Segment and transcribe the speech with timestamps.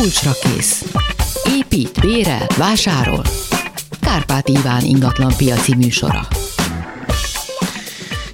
[0.00, 0.84] Kulcsra kész.
[1.58, 3.22] Épít, bérel, vásárol.
[4.00, 6.28] Kárpát Iván ingatlan piaci műsora.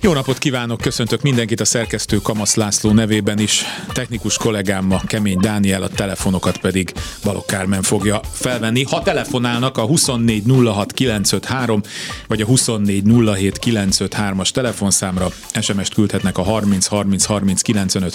[0.04, 3.64] Jó napot kívánok, köszöntök mindenkit a szerkesztő Kamasz László nevében is.
[3.92, 6.92] Technikus kollégámmal Kemény Dániel, a telefonokat pedig
[7.22, 8.82] Balok Kármen fogja felvenni.
[8.82, 11.82] Ha telefonálnak a 2406953
[12.28, 15.28] vagy a 2407953-as telefonszámra,
[15.60, 17.62] SMS-t küldhetnek a 30 30 30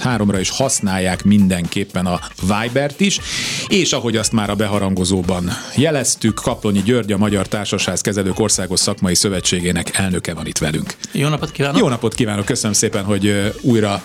[0.04, 3.20] ra és használják mindenképpen a Vibert is.
[3.68, 9.16] És ahogy azt már a beharangozóban jeleztük, Kaplonyi György, a Magyar Társasház Kezelők Országos Szakmai
[9.16, 10.96] Szövetségének elnöke van itt velünk.
[11.12, 11.79] Jó napot kívánok!
[11.80, 14.02] Jó napot kívánok, köszönöm szépen, hogy újra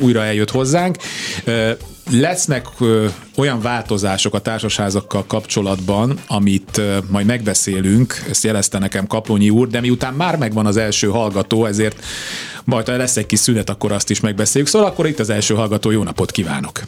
[0.00, 0.96] újra eljött hozzánk.
[2.10, 2.66] Lesznek
[3.36, 10.14] olyan változások a társasházakkal kapcsolatban, amit majd megbeszélünk, ezt jelezte nekem Kaplonyi úr, de miután
[10.14, 12.04] már megvan az első hallgató, ezért
[12.64, 14.70] majd ha lesz egy kis szünet, akkor azt is megbeszéljük.
[14.70, 16.80] Szóval akkor itt az első hallgató, jó napot kívánok!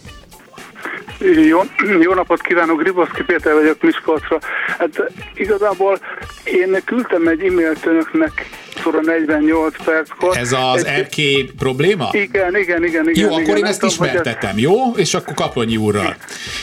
[1.48, 1.60] Jó,
[2.00, 4.38] jó napot kívánok, Griboszki Péter vagyok Miskolcra.
[4.78, 5.98] Hát igazából
[6.44, 8.48] én küldtem egy e-mailt önöknek
[8.86, 10.36] óra 48 perckor.
[10.36, 11.52] Ez az egy...
[11.58, 12.08] Probléma?
[12.12, 12.84] Igen, igen, igen.
[12.84, 14.90] igen jó, igen, akkor én ezt ismertetem, jó?
[14.96, 16.16] És akkor Kaplonyi úrral.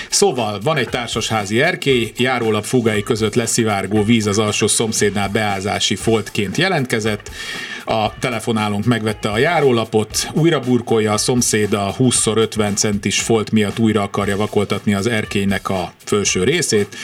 [0.09, 6.57] Szóval van egy társasházi erkély, járólap fugái között leszivárgó víz az alsó szomszédnál beázási foltként
[6.57, 7.29] jelentkezett,
[7.85, 14.01] a telefonálónk megvette a járólapot, újra burkolja a szomszéd a 20x50 centis folt miatt újra
[14.01, 16.95] akarja vakoltatni az erkélynek a felső részét,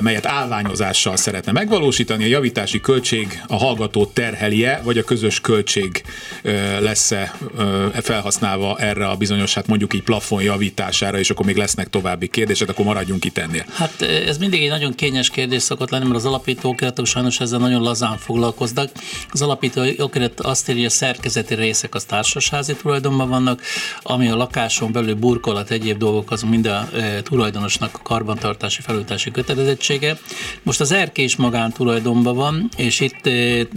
[0.00, 2.24] melyet állványozással szeretne megvalósítani.
[2.24, 4.06] A javítási költség a hallgató
[4.46, 6.02] terhelje, vagy a közös költség
[6.80, 7.34] lesz-e
[8.02, 12.68] felhasználva erre a bizonyos, hát mondjuk így plafon javítására, és akkor még lesznek további kérdések,
[12.68, 13.64] akkor maradjunk itt ennél.
[13.74, 17.82] Hát ez mindig egy nagyon kényes kérdés szokott lenni, mert az alapító sajnos ezzel nagyon
[17.82, 18.90] lazán foglalkoznak.
[19.30, 23.62] Az alapító okirat azt írja, hogy a szerkezeti részek az társasházi tulajdonban vannak,
[24.02, 26.88] ami a lakáson belül burkolat, egyéb dolgok, az mind a
[27.22, 30.18] tulajdonosnak a karbantartási, felültási kötelezettsége.
[30.62, 33.28] Most az erké is magántulajdonban van, és itt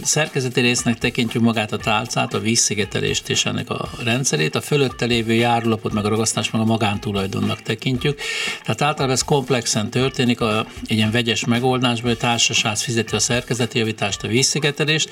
[0.02, 5.32] szerkezeti résznek tekintjük magát a tálcát, a vízszigetelést és ennek a rendszerét, a fölötte lévő
[5.32, 8.20] járulapot, meg a ragasztás, meg a magántulajdonnak tekintjük.
[8.62, 13.78] Tehát általában ez komplexen történik, a, egy ilyen vegyes megoldásban, a társaság fizeti a szerkezeti
[13.78, 15.10] javítást, a vízszigetelést,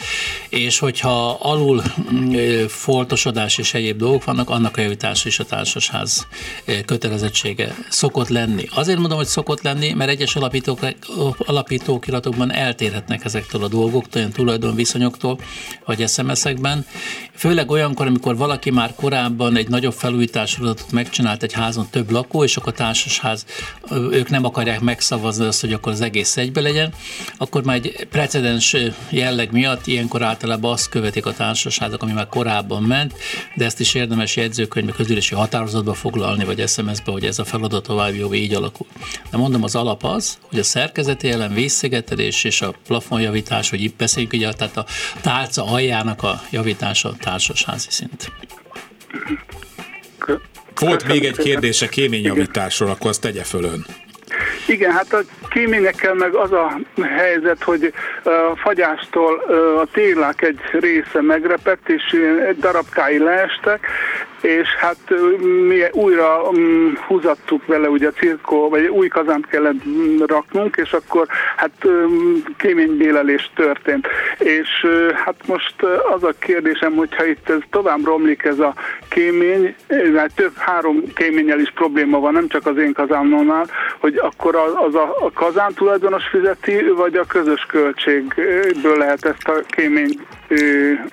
[0.49, 1.83] és hogyha ha alul
[2.13, 6.27] mm, foltosodás és egyéb dolgok vannak, annak a javítása is a társasház
[6.85, 8.69] kötelezettsége szokott lenni.
[8.75, 10.81] Azért mondom, hogy szokott lenni, mert egyes alapítók,
[11.39, 15.38] alapítókiratokban eltérhetnek ezektől a dolgoktól, olyan tulajdonviszonyoktól,
[15.85, 16.87] vagy SMS-ekben.
[17.35, 22.57] Főleg olyankor, amikor valaki már korábban egy nagyobb felújításolatot megcsinált egy házon több lakó, és
[22.57, 23.45] akkor a társasház,
[23.91, 26.93] ők nem akarják megszavazni azt, hogy akkor az egész egybe legyen,
[27.37, 28.77] akkor már egy precedens
[29.11, 33.15] jelleg miatt ilyenkor általában azt követik a társaságok, ami már korábban ment,
[33.55, 38.15] de ezt is érdemes jegyzőkönyvbe, közülési határozatba foglalni, vagy SMS-be, hogy ez a feladat tovább
[38.15, 38.87] jó így alakul.
[39.31, 43.97] De mondom, az alap az, hogy a szerkezeti ellen vízszigetelés és a plafonjavítás, hogy itt
[43.97, 44.85] beszéljünk, ugye, tehát a
[45.29, 48.33] tálca aljának a javítása a társasházi szint.
[50.81, 53.87] Volt még egy kérdése kéményjavításról, akkor azt tegye fölön.
[54.67, 57.93] Igen, hát a kéményekkel meg az a helyzet, hogy
[58.25, 59.35] a fagyástól
[59.79, 62.17] a télák egy része megrepett, és
[62.59, 63.87] darabkái leestek,
[64.41, 64.97] és hát
[65.67, 69.83] mi újra um, húzattuk vele ugye a cirkó, vagy új kazánt kellett
[70.27, 71.27] raknunk, és akkor
[71.57, 71.87] hát
[72.57, 74.09] kéménybélelés történt.
[74.39, 74.87] És
[75.25, 75.75] hát most
[76.15, 78.75] az a kérdésem, hogyha itt ez tovább romlik ez a
[79.09, 79.75] kémény,
[80.13, 83.67] mert több három kéménnyel is probléma van, nem csak az én kazánomnál,
[83.99, 84.57] hogy akkor
[84.87, 90.21] az a kazán tulajdonos fizeti, vagy a közös költségből lehet ezt a kémény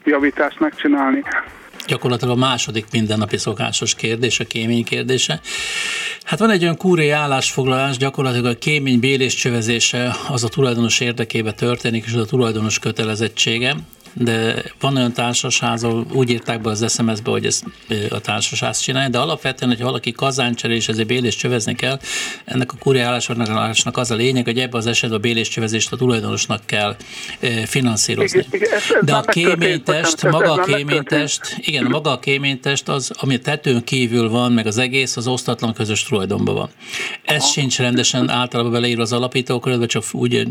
[0.03, 1.24] javítást megcsinálni
[1.88, 5.41] gyakorlatilag a második mindennapi szokásos kérdés, a kémény kérdése.
[6.23, 11.51] Hát van egy olyan kúré állásfoglalás, gyakorlatilag a kémény bélés csövezése az a tulajdonos érdekébe
[11.51, 13.75] történik, és az a tulajdonos kötelezettsége
[14.17, 17.63] de van olyan társaság, ahol úgy írták be az SMS-be, hogy ezt
[18.09, 21.99] a társaság csinálja, de alapvetően, hogy valaki kazáncseré és ezért bélés csövezni kell,
[22.45, 26.62] ennek a kuriálásnak az a lényeg, hogy ebben az esetben a bélés csövezést a tulajdonosnak
[26.65, 26.95] kell
[27.65, 28.45] finanszírozni.
[29.01, 34.51] De a kéménytest, maga a kéménytest, igen, maga a kéménytest az, ami tetőn kívül van,
[34.51, 36.69] meg az egész, az osztatlan közös tulajdonban van.
[37.23, 37.51] Ez Aha.
[37.51, 40.47] sincs rendesen általában beleírva az alapítókörödbe, csak úgy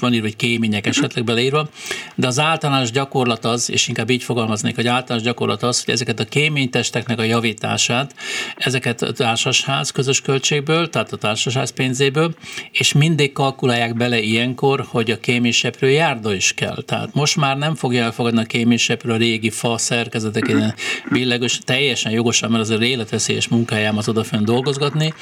[0.00, 1.68] van írva, hogy kémények esetleg beleírva,
[2.14, 6.20] de az általános gyakorlat az, és inkább így fogalmaznék, hogy általános gyakorlat az, hogy ezeket
[6.20, 8.14] a kéménytesteknek a javítását,
[8.56, 12.34] ezeket a társasház közös költségből, tehát a társasház pénzéből,
[12.72, 16.82] és mindig kalkulálják bele ilyenkor, hogy a kéményseprő járda is kell.
[16.86, 20.74] Tehát most már nem fogja elfogadni a kéményseprő a régi fa szerkezetek,
[21.10, 25.14] billegős, teljesen jogosan, mert az a életveszélyes munkájám az odafönn dolgozgatni.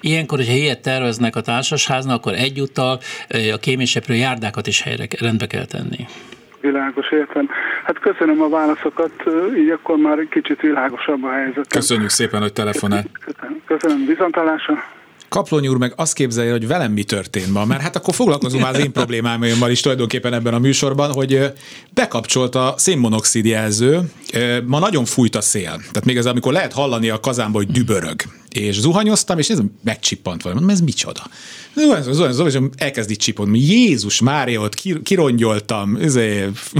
[0.00, 3.00] Ilyenkor, hogyha ilyet terveznek a társasháznak, akkor egyúttal
[3.52, 6.06] a kéményseprő járdákat is helyre rendbe kell tenni.
[6.70, 7.48] Világos, értem.
[7.84, 9.12] Hát köszönöm a válaszokat,
[9.56, 11.66] így akkor már egy kicsit világosabb a helyzet.
[11.68, 13.04] Köszönjük szépen, hogy telefonál.
[13.24, 14.06] Köszönöm, köszönöm.
[14.06, 14.74] viszontalásra.
[15.28, 18.74] Kaplony úr meg azt képzelje, hogy velem mi történt ma, mert hát akkor foglalkozunk már
[18.74, 21.52] az én problémámmal is tulajdonképpen ebben a műsorban, hogy
[21.94, 24.00] bekapcsolt a szénmonoxid jelző,
[24.64, 25.62] ma nagyon fújt a szél.
[25.62, 28.16] Tehát még ez, amikor lehet hallani a kazánba, hogy dübörög.
[28.56, 30.60] És zuhanyoztam, és nézem, megcsippant valami.
[30.60, 31.22] Mondom, ez micsoda?
[32.46, 33.58] és elkezd itt csipodni.
[33.58, 35.98] Jézus Mária, ott kirongyoltam,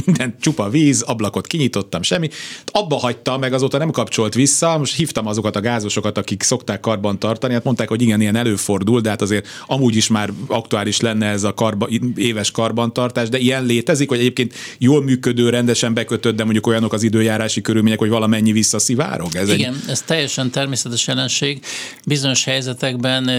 [0.05, 2.29] minden csupa víz, ablakot kinyitottam, semmi.
[2.67, 4.79] Abba hagyta, meg azóta nem kapcsolt vissza.
[4.79, 7.53] Most hívtam azokat a gázosokat, akik szokták karban tartani.
[7.53, 11.45] Hát mondták, hogy igen, ilyen előfordul, de hát azért amúgy is már aktuális lenne ez
[11.45, 16.67] a karba, éves karbantartás, de ilyen létezik, hogy egyébként jól működő, rendesen bekötött, de mondjuk
[16.67, 19.35] olyanok az időjárási körülmények, hogy valamennyi visszaszivárog.
[19.35, 19.91] Ez igen, egy...
[19.91, 21.65] ez teljesen természetes jelenség.
[22.07, 23.31] Bizonyos helyzetekben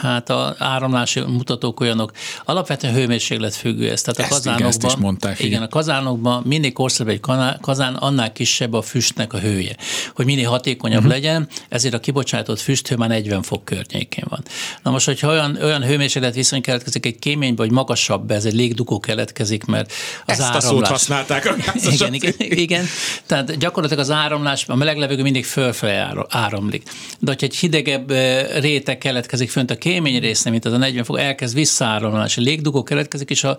[0.00, 2.12] hát a áramlási mutatók olyanok,
[2.44, 4.02] alapvetően hőmérséklet függő ez.
[4.02, 7.20] Tehát a kazánokban, is mondták, igen, a kazánokban minél korszerűbb egy
[7.60, 9.76] kazán, annál kisebb a füstnek a hője.
[10.14, 11.12] Hogy minél hatékonyabb uh-huh.
[11.12, 14.44] legyen, ezért a kibocsátott füsthő már 40 fok környékén van.
[14.82, 19.00] Na most, hogyha olyan, olyan hőmérséklet viszony keletkezik egy kéménybe, vagy magasabb, ez egy légdugó
[19.00, 19.92] keletkezik, mert
[20.26, 20.64] az Ezt áramlás...
[20.64, 21.54] a szót használták a
[21.92, 22.84] igen, igen, igen,
[23.26, 26.82] tehát gyakorlatilag az áramlás, a meleg levegő mindig fölfelé áramlik.
[27.18, 28.10] De hogyha egy hidegebb
[28.60, 32.82] réteg keletkezik fönt a kémény résznél, mint az a 40 fok, elkezd visszaáramlás, a légdugó
[32.82, 33.58] keletkezik, és a,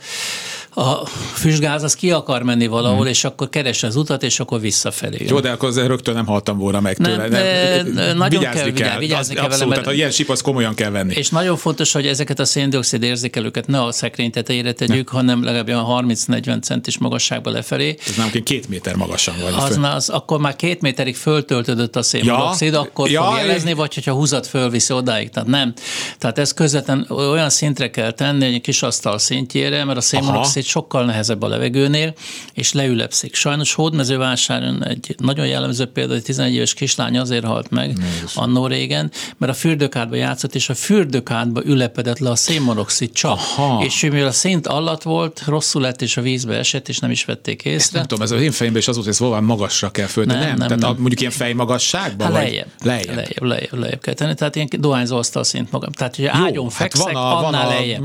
[0.81, 3.07] a füstgáz az ki akar menni valahol, hmm.
[3.07, 5.25] és akkor keres az utat, és akkor visszafelé.
[5.27, 7.27] Jó, de akkor rögtön nem haltam volna meg tőle.
[7.27, 8.99] Nem, nem, nagyon vigyázni kell, kell.
[8.99, 11.13] Vigyázni kell abszolút, vele, mert, tehát, ilyen sipasz komolyan kell venni.
[11.15, 15.17] És nagyon fontos, hogy ezeket a széndiokszid érzékelőket ne a szekrény tetejére tegyük, ne.
[15.17, 17.95] hanem legalább olyan 30-40 centis magasságba lefelé.
[18.07, 19.53] Ez nem két méter magasan van.
[19.53, 23.93] Az, az, akkor már két méterig föltöltődött a szénmonoxid, ja, akkor ja, fog jelezni, vagy
[23.93, 25.29] hogyha húzat fölviszi odáig.
[25.29, 25.73] Tehát nem.
[26.17, 31.05] Tehát ez közvetlen olyan szintre kell tenni, egy kis asztal szintjére, mert a szénmonoxid sokkal
[31.05, 32.13] nehezebb a levegőnél,
[32.53, 33.35] és leülepszik.
[33.35, 37.97] Sajnos Hódmezővásáron egy nagyon jellemző példa, hogy 11 éves kislány azért halt meg
[38.35, 43.31] annó régen, mert a fürdőkádba játszott, és a fürdőkádba ülepedett le a szénmonoxid csak.
[43.31, 43.83] Aha.
[43.83, 47.25] És mivel a szint alatt volt, rosszul lett, és a vízbe esett, és nem is
[47.25, 47.75] vették észre.
[47.75, 50.33] Ezt nem tudom, ez az én fejemben is az volt, hogy ez magasra kell földni.
[50.33, 50.89] Nem, nem, nem, Tehát nem.
[50.89, 52.27] A, mondjuk ilyen fejmagasságban?
[52.27, 53.15] Hát lejjebb, lejjebb.
[53.15, 54.33] Lejjebb, lejjebb, lejjebb kell tenni.
[54.33, 55.91] Tehát ilyen dohányzó asztal szint magam.
[55.91, 58.03] Tehát, hogy ágyon hát fekszek, van a, annál van lejjebb.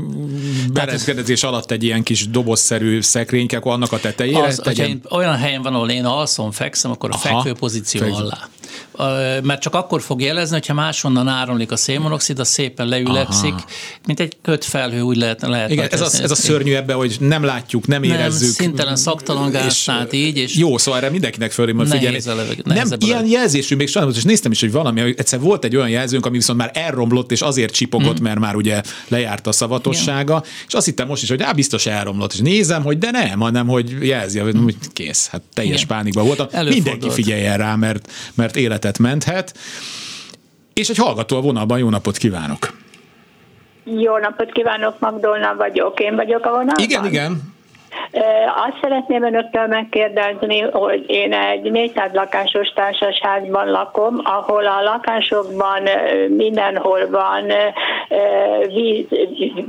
[0.73, 5.01] berendezkedés alatt egy ilyen kis dobozszerű szekrényke, akkor annak a tetejére az, tegyen...
[5.09, 8.15] Olyan helyen van, ahol én alszom, fekszem, akkor a Aha, fekvő pozíció fekvő.
[8.15, 8.49] alá
[9.43, 13.65] mert csak akkor fog jelezni, hogyha máshonnan áramlik a szénmonoxid, az szépen leülepszik, Aha.
[14.05, 15.41] mint egy kötfelhő, úgy lehet.
[15.41, 18.55] lehet Igen, ez, az, ez a szörnyű ebben, hogy nem látjuk, nem, nem érezzük.
[18.55, 20.37] szintelen szaktalan gáz, tehát így.
[20.37, 22.19] És jó, szóval erre mindenkinek fölé majd figyelni.
[22.63, 25.89] Nem, ilyen jelzésű, még sajnos, és néztem is, hogy valami, hogy egyszer volt egy olyan
[25.89, 28.23] jelzőnk, ami viszont már elromlott, és azért csipogott, hmm.
[28.23, 30.65] mert már ugye lejárt a szavatossága, Igen.
[30.67, 33.67] és azt hittem most is, hogy á, biztos elromlott, és nézem, hogy de nem, hanem,
[33.67, 35.87] hogy jelzi, hogy kész, hát teljes Igen.
[35.87, 36.47] pánikban voltam.
[36.63, 39.57] Mindenki figyeljen rá, mert, mert életet menthet.
[40.73, 42.81] És egy hallgató a vonalban, jó napot kívánok!
[43.83, 45.99] Jó napot kívánok, Magdolna vagyok.
[45.99, 46.83] Én vagyok a vonalban?
[46.83, 47.52] Igen, igen.
[48.55, 55.81] Azt szeretném önöktől megkérdezni, hogy én egy 400 lakásos társasházban lakom, ahol a lakásokban
[56.27, 57.51] mindenhol van
[58.67, 59.05] víz,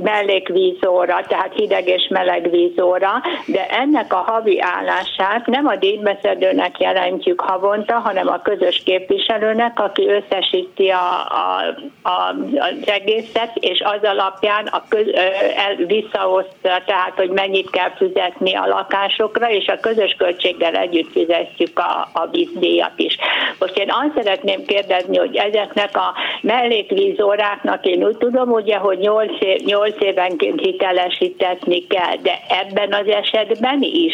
[0.03, 7.41] mellékvízóra, tehát hideg és meleg vízóra, de ennek a havi állását nem a díjbeszedőnek jelentjük
[7.41, 11.75] havonta, hanem a közös képviselőnek, aki összesíti a, a,
[12.09, 15.07] a, az egészet, és az alapján a köz,
[15.55, 21.11] el, visszaosztja, tehát hogy mennyit kell fizetni fizetni a lakásokra, és a közös költséggel együtt
[21.11, 23.17] fizetjük a, a vízdíjat is.
[23.59, 29.31] Most én azt szeretném kérdezni, hogy ezeknek a mellékvízóráknak én úgy tudom, ugye, hogy 8,
[29.39, 34.13] év, 8 évenként hitelesítetni kell, de ebben az esetben is,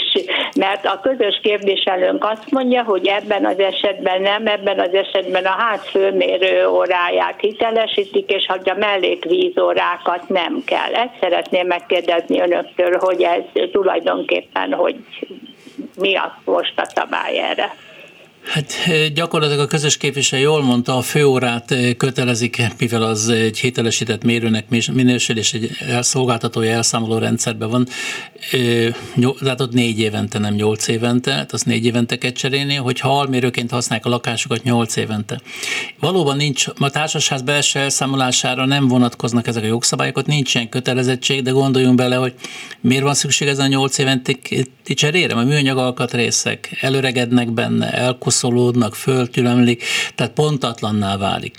[0.55, 5.55] mert a közös képviselőnk azt mondja, hogy ebben az esetben nem, ebben az esetben a
[5.57, 10.93] ház főmérő óráját hitelesítik, és hogy a mellékvízórákat nem kell.
[10.93, 13.41] Ezt szeretném megkérdezni önöktől, hogy ez
[13.71, 15.03] tulajdonképpen tulajdonképpen, hogy
[15.95, 17.75] mi a most a szabály erre.
[18.43, 18.73] Hát
[19.13, 25.37] gyakorlatilag a közös képviselő jól mondta, a főórát kötelezik, mivel az egy hitelesített mérőnek minősül,
[25.37, 25.71] és egy
[26.01, 27.87] szolgáltatója elszámoló rendszerben van.
[29.39, 33.71] Tehát ott négy évente, nem nyolc évente, tehát azt négy évente kell cserélni, hogyha almérőként
[33.71, 35.41] használják a lakásokat nyolc évente.
[35.99, 41.41] Valóban nincs, a társaság belső elszámolására nem vonatkoznak ezek a jogszabályok, ott nincs ilyen kötelezettség,
[41.41, 42.33] de gondoljunk bele, hogy
[42.81, 44.33] miért van szükség ezen a nyolc évente
[44.83, 49.83] cserére, mert műanyag alkatrészek előregednek benne, elkusz elkoszolódnak, föltülemlik,
[50.15, 51.55] tehát pontatlanná válik.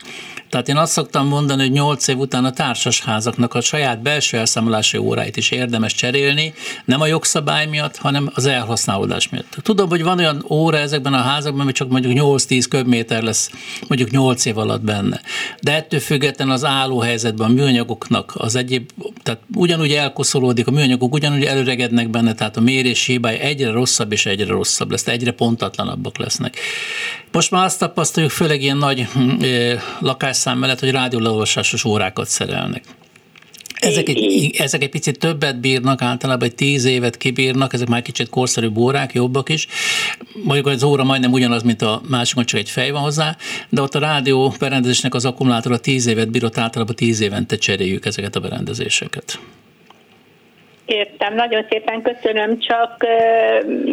[0.52, 4.96] Tehát én azt szoktam mondani, hogy 8 év után a társasházaknak a saját belső elszámolási
[4.96, 6.54] óráit is érdemes cserélni,
[6.84, 9.56] nem a jogszabály miatt, hanem az elhasználódás miatt.
[9.62, 13.50] Tudom, hogy van olyan óra ezekben a házakban, ami csak mondjuk 8-10 köbméter lesz
[13.88, 15.20] mondjuk 8 év alatt benne.
[15.60, 18.90] De ettől függetlenül az állóhelyzetben a műanyagoknak az egyéb,
[19.22, 24.26] tehát ugyanúgy elkoszolódik, a műanyagok ugyanúgy előregednek benne, tehát a mérés hibája egyre rosszabb és
[24.26, 26.56] egyre rosszabb lesz, egyre pontatlanabbak lesznek.
[27.32, 29.42] Most már azt tapasztaljuk, főleg ilyen nagy hm,
[30.44, 32.84] lakásszám mellett, hogy rádióleolvasásos órákat szerelnek.
[33.74, 38.28] Ezek egy, ezek egy picit többet bírnak, általában egy tíz évet kibírnak, ezek már kicsit
[38.28, 39.66] korszerűbb órák, jobbak is.
[40.44, 43.36] Mondjuk az óra majdnem ugyanaz, mint a másikon, csak egy fej van hozzá,
[43.68, 48.36] de ott a rádió berendezésnek az akkumulátora tíz évet bírott, általában tíz évente cseréljük ezeket
[48.36, 49.38] a berendezéseket.
[50.92, 53.06] Értem, nagyon szépen köszönöm, csak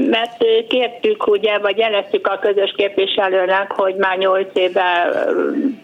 [0.10, 5.10] mert kértük, ugye, vagy jeleztük a közös képviselőnek, hogy már nyolc éve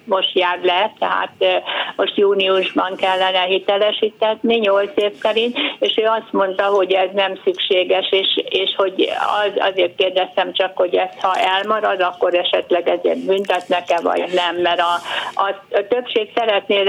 [0.06, 1.64] most jár le, tehát
[1.96, 8.12] most júniusban kellene hitelesítetni, nyolc év szerint, és ő azt mondta, hogy ez nem szükséges,
[8.12, 9.10] és, és hogy
[9.46, 14.80] az, azért kérdeztem csak, hogy ez ha elmarad, akkor esetleg ezért büntetnek-e, vagy nem, mert
[14.80, 14.94] a,
[15.34, 16.84] a, a többség szeretné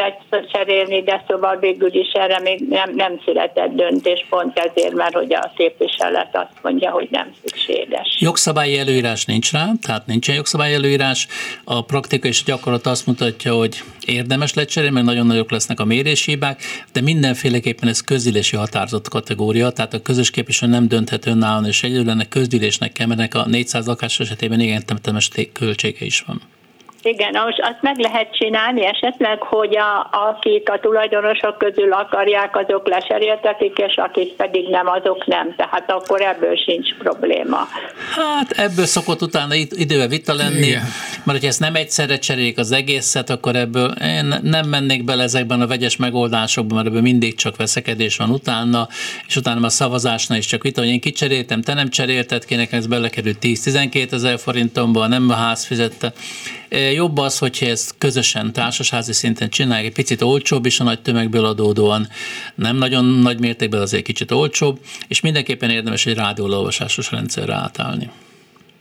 [0.52, 5.14] cserélni, de szóval végül is erre még nem, nem született döntés és pont ezért, mert
[5.14, 8.16] hogy a képviselet azt mondja, hogy nem szükséges.
[8.18, 11.26] Jogszabályi előírás nincs rá, tehát nincsen jogszabályi előírás.
[11.64, 15.84] A praktika és a gyakorlat azt mutatja, hogy érdemes lecserélni, mert nagyon nagyok lesznek a
[15.84, 16.60] méréshibák,
[16.92, 22.10] de mindenféleképpen ez közülési határozott kategória, tehát a közös képviselő nem dönthet önállóan, és egyedül
[22.10, 26.40] ennek közgyűlésnek kell, mert a 400 lakás esetében igen temetemes költsége is van.
[27.06, 32.88] Igen, most azt meg lehet csinálni esetleg, hogy a, akik a tulajdonosok közül akarják, azok
[32.88, 35.54] leseréltetik, és akik pedig nem, azok nem.
[35.56, 37.68] Tehát akkor ebből sincs probléma.
[38.14, 40.82] Hát ebből szokott utána idővel vita lenni, Igen.
[41.26, 45.60] Mert hogyha ezt nem egyszerre cserélik az egészet, akkor ebből én nem mennék bele ezekben
[45.60, 48.88] a vegyes megoldásokban, mert ebből mindig csak veszekedés van utána,
[49.26, 52.86] és utána a szavazásnál is csak vita, hogy én kicseréltem, te nem cserélted, kinek ez
[52.86, 56.12] belekerült 10-12 ezer forintomba, nem a ház fizette
[56.94, 61.44] jobb az, hogyha ezt közösen társasházi szinten csinálják, egy picit olcsóbb is a nagy tömegből
[61.44, 62.08] adódóan,
[62.54, 64.78] nem nagyon nagy mértékben, azért kicsit olcsóbb,
[65.08, 68.10] és mindenképpen érdemes egy rádióolvasásos rendszerre átállni.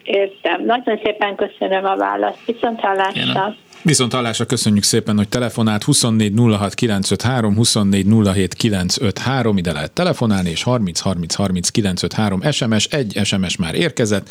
[0.05, 0.65] Értem.
[0.65, 2.45] Nagyon szépen köszönöm a választ.
[2.45, 3.55] Viszont hallásra.
[3.81, 10.50] Viszont hallásra köszönjük szépen, hogy telefonált 24 06 953, 24 07 953, ide lehet telefonálni,
[10.50, 14.29] és 30 30 30 953 SMS, egy SMS már érkezett.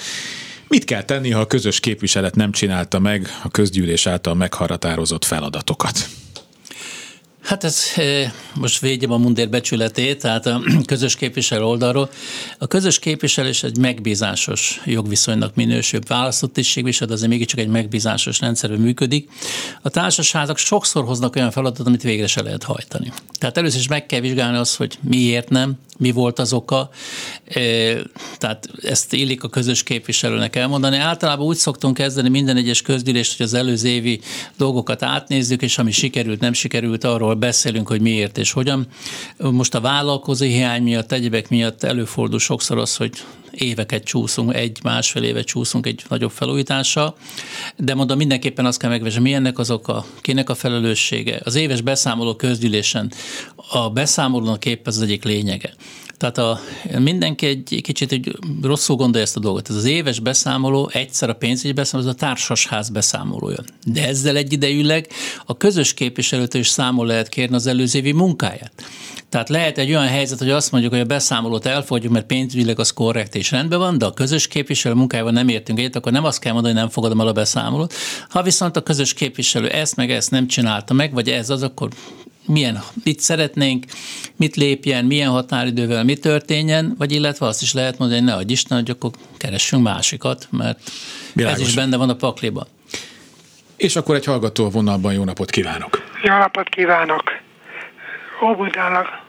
[0.68, 5.98] Mit kell tenni, ha a közös képviselet nem csinálta meg a közgyűlés által meghatározott feladatokat?
[7.44, 12.10] Hát ez eh, most védjem a mundér becsületét, tehát a közös képviselő oldalról.
[12.58, 16.00] A közös képviselés egy megbízásos jogviszonynak minősül.
[16.06, 19.30] Választott tisztségviselő, azért mégiscsak egy megbízásos rendszerben működik.
[19.82, 23.12] A társaságok sokszor hoznak olyan feladatot, amit végre se lehet hajtani.
[23.38, 26.90] Tehát először is meg kell vizsgálni azt, hogy miért nem, mi volt az oka,
[28.38, 30.96] tehát ezt illik a közös képviselőnek elmondani.
[30.96, 34.20] Általában úgy szoktunk kezdeni minden egyes közgyűlést, hogy az előző évi
[34.56, 38.86] dolgokat átnézzük, és ami sikerült, nem sikerült, arról beszélünk, hogy miért és hogyan.
[39.38, 43.12] Most a vállalkozó hiány miatt, egyebek miatt előfordul sokszor az, hogy
[43.50, 47.16] éveket csúszunk, egy-másfél évet csúszunk egy nagyobb felújítással,
[47.76, 51.40] de mondom, mindenképpen azt kell megvesni, mi ennek az oka, kinek a felelőssége.
[51.44, 53.12] Az éves beszámoló közgyűlésen
[53.70, 55.74] a beszámolónak épp ez az egyik lényege.
[56.16, 56.61] Tehát a,
[56.99, 59.68] mindenki egy kicsit egy rosszul gondolja ezt a dolgot.
[59.68, 63.59] Ez az éves beszámoló, egyszer a pénzügyi beszámoló, ez a társasház beszámolója.
[63.87, 65.09] De ezzel egyidejűleg
[65.47, 68.73] a közös képviselőtől is számol lehet kérni az előző évi munkáját.
[69.28, 72.90] Tehát lehet egy olyan helyzet, hogy azt mondjuk, hogy a beszámolót elfogadjuk, mert pénzügyileg az
[72.90, 76.38] korrekt és rendben van, de a közös képviselő munkájával nem értünk egyet, akkor nem azt
[76.38, 77.94] kell mondani, hogy nem fogadom el a beszámolót.
[78.28, 81.88] Ha viszont a közös képviselő ezt meg ezt nem csinálta meg, vagy ez az, akkor
[82.46, 83.84] milyen, mit szeretnénk,
[84.36, 88.52] mit lépjen, milyen határidővel mi történjen, vagy illetve azt is lehet mondani, hogy ne adj
[88.52, 90.90] Isten, hogy akkor keressünk másikat, mert
[91.34, 91.60] Bilágos.
[91.60, 92.66] ez is benne van a pakliba.
[93.76, 96.02] És akkor egy hallgató vonalban jó napot kívánok!
[96.22, 97.22] Jó napot kívánok!
[98.44, 99.23] Óbudának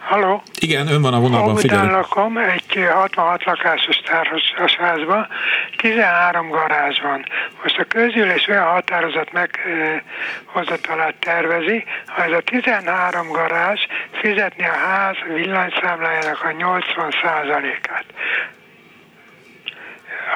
[0.00, 0.42] Halló?
[0.58, 1.90] Igen, ön van a vonalban, figyelj.
[1.90, 5.26] lakom, egy 66 lakásos társas házban,
[5.76, 7.24] 13 garázs van.
[7.62, 13.80] Most a közgyűlés olyan határozat meghozatalát tervezi, ha ez a 13 garázs
[14.10, 18.04] fizetni a ház villanyszámlájának a 80%-át.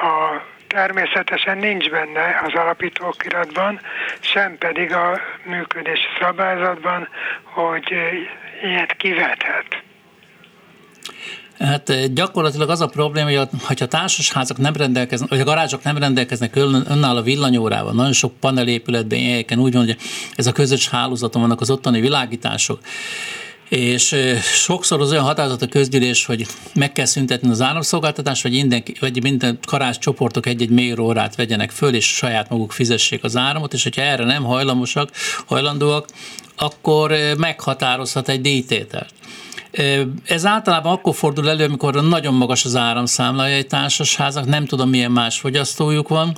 [0.01, 3.79] A természetesen nincs benne az alapítókiratban,
[4.19, 7.07] sem pedig a működési szabályzatban,
[7.43, 7.93] hogy
[8.63, 9.83] ilyet kivethet.
[11.59, 15.83] Hát eh, gyakorlatilag az a probléma, hogy ha a társasházak nem rendelkeznek, vagy a garázsok
[15.83, 19.97] nem rendelkeznek önálló villanyórával, nagyon sok panelépületben, helyeken úgy van, hogy
[20.35, 22.79] ez a közös hálózaton vannak az ottani világítások,
[23.69, 28.83] és sokszor az olyan határozat a közgyűlés, hogy meg kell szüntetni az áramszolgáltatást, vagy minden,
[28.99, 33.83] vagy minden karás csoportok egy-egy mérórát vegyenek föl, és saját maguk fizessék az áramot, és
[33.83, 35.11] hogyha erre nem hajlamosak,
[35.45, 36.07] hajlandóak,
[36.55, 39.13] akkor meghatározhat egy díjtételt.
[40.25, 45.11] Ez általában akkor fordul elő, amikor nagyon magas az áramszámlája egy társasházak, nem tudom milyen
[45.11, 46.35] más fogyasztójuk van.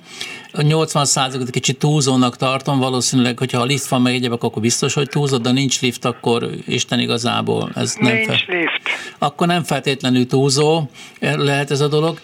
[0.54, 4.94] A 80% ot kicsit túlzónak tartom, valószínűleg, hogyha a lift van meg egyébek, akkor biztos,
[4.94, 7.72] hogy túlzott, de nincs lift, akkor Isten igazából.
[7.76, 8.60] Ez nincs nem fel...
[8.60, 8.82] lift.
[9.18, 10.90] Akkor nem feltétlenül túlzó
[11.20, 12.20] lehet ez a dolog,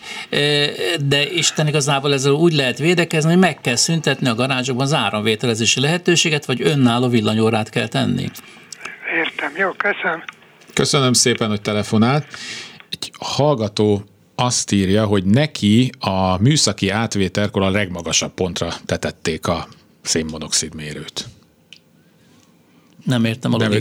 [0.99, 5.79] de Isten igazából ezzel úgy lehet védekezni, hogy meg kell szüntetni a garázsokban az áramvételezési
[5.79, 8.29] lehetőséget, vagy önálló villanyórát kell tenni.
[9.15, 10.23] Értem, jó, köszönöm.
[10.73, 12.25] Köszönöm szépen, hogy telefonált.
[12.89, 14.03] Egy hallgató
[14.35, 19.67] azt írja, hogy neki a műszaki átvételkor a legmagasabb pontra tetették a
[20.01, 21.27] szénmonoxid mérőt.
[23.03, 23.57] Nem értem a.
[23.57, 23.71] Nem,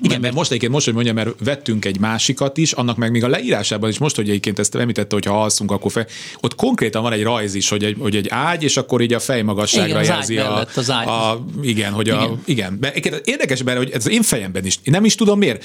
[0.00, 3.24] igen, mert most egyébként most, hogy mondjam, mert vettünk egy másikat is, annak meg még
[3.24, 6.06] a leírásában is most, hogy egyébként ezt említette, hogy ha alszunk, akkor fel,
[6.40, 9.18] ott konkrétan van egy rajz is, hogy egy, hogy egy ágy, és akkor így a
[9.18, 11.06] fejmagasságra igen, jelzi a, mellett, az ágy.
[11.06, 12.18] a, igen, hogy igen.
[12.18, 12.78] a, igen.
[13.24, 15.64] Érdekes benne, hogy ez az én fejemben is, én nem is tudom miért.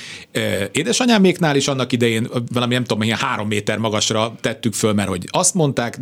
[0.71, 5.27] Édesanyáméknál is annak idején valami nem tudom, ilyen három méter magasra tettük föl, mert hogy
[5.27, 5.97] azt mondták,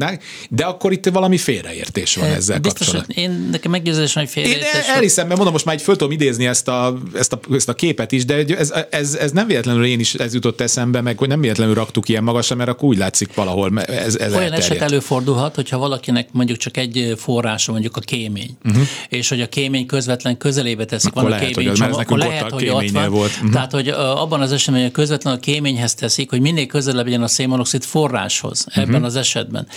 [0.49, 3.15] de akkor itt valami félreértés van ezzel Biztos, kapcsolatban.
[3.17, 4.73] Én nekem meggyőződésem, hogy félreértés.
[4.73, 6.76] Én elhiszem, mert mondom, most már így föl tudom idézni ezt a
[7.13, 10.33] ezt, a, ezt a képet is, de ez, ez, ez nem véletlenül én is ez
[10.33, 14.15] jutott eszembe, meg hogy nem véletlenül raktuk ilyen magasra, mert akkor úgy látszik valahol ez,
[14.15, 14.53] ez Olyan elterjedt.
[14.53, 18.83] eset előfordulhat, hogyha valakinek mondjuk csak egy forrása, mondjuk a kémény, uh-huh.
[19.09, 22.17] és hogy a kémény közvetlen közelébe teszik, akkor van lehet, a kémény hogy, csomag, akkor
[22.17, 23.09] lehet, hogy ott van.
[23.09, 23.31] Volt.
[23.35, 23.51] Uh-huh.
[23.51, 27.27] Tehát, hogy abban az esetben, hogy közvetlen a kéményhez teszik, hogy minél közelebb legyen a
[27.27, 29.05] szénmonoxid forráshoz ebben uh-huh.
[29.05, 29.67] az esetben.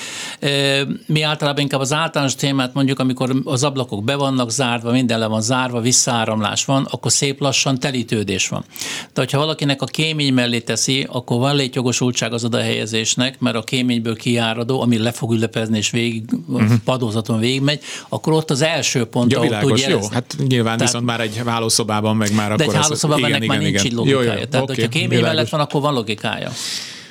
[1.06, 5.26] Mi általában inkább az általános témát mondjuk, amikor az ablakok be vannak zárva, minden le
[5.26, 8.64] van zárva, visszaáramlás van, akkor szép lassan telítődés van.
[9.12, 14.16] De hogyha valakinek a kémény mellé teszi, akkor van létjogosultság az odahelyezésnek, mert a kéményből
[14.16, 16.72] kiáradó, ami le fog ülepezni és végig, uh-huh.
[16.84, 21.20] padózaton végigmegy, akkor ott az első pont, ja, világos, jó, hát nyilván Tehát, viszont már
[21.20, 22.66] egy hálószobában meg már de akkor...
[22.66, 23.96] De egy hálószobában ennek igen, már igen, nincs igen.
[23.96, 24.32] logikája.
[24.32, 25.28] Jó, jó, Tehát, okay, hogyha kémény világos.
[25.28, 26.50] mellett van, akkor van logikája.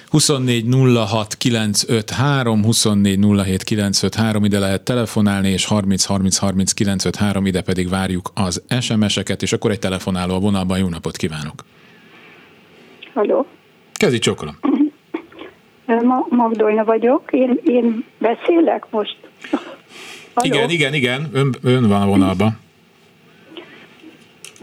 [0.09, 0.65] 24
[1.07, 7.89] 06 953, 24 07 953, ide lehet telefonálni, és 30 30 30 953, ide pedig
[7.89, 10.77] várjuk az SMS-eket, és akkor egy telefonáló a vonalban.
[10.77, 11.63] Jó napot kívánok!
[13.13, 13.45] Halló!
[13.93, 14.59] Kezdj csokolom!
[15.85, 19.17] Ma- Magdolna vagyok, én, én beszélek most.
[20.33, 20.53] Halló?
[20.53, 22.59] Igen, igen, igen, ön, ön van a vonalban.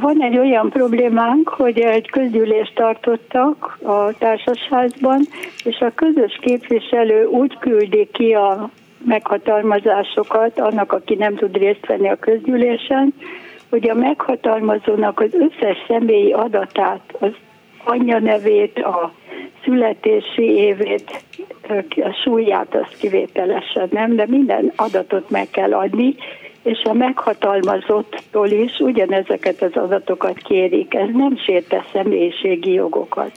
[0.00, 5.20] Van egy olyan problémánk, hogy egy közgyűlést tartottak a társasházban,
[5.64, 8.70] és a közös képviselő úgy küldi ki a
[9.04, 13.14] meghatalmazásokat annak, aki nem tud részt venni a közgyűlésen,
[13.70, 17.32] hogy a meghatalmazónak az összes személyi adatát, az
[17.84, 19.12] anyja nevét, a
[19.64, 21.24] születési évét,
[21.96, 26.14] a súlyát azt kivételesen nem, de minden adatot meg kell adni,
[26.66, 30.94] és a meghatalmazottól is ugyanezeket az adatokat kérik.
[30.94, 33.30] Ez nem sérte személyiségi jogokat.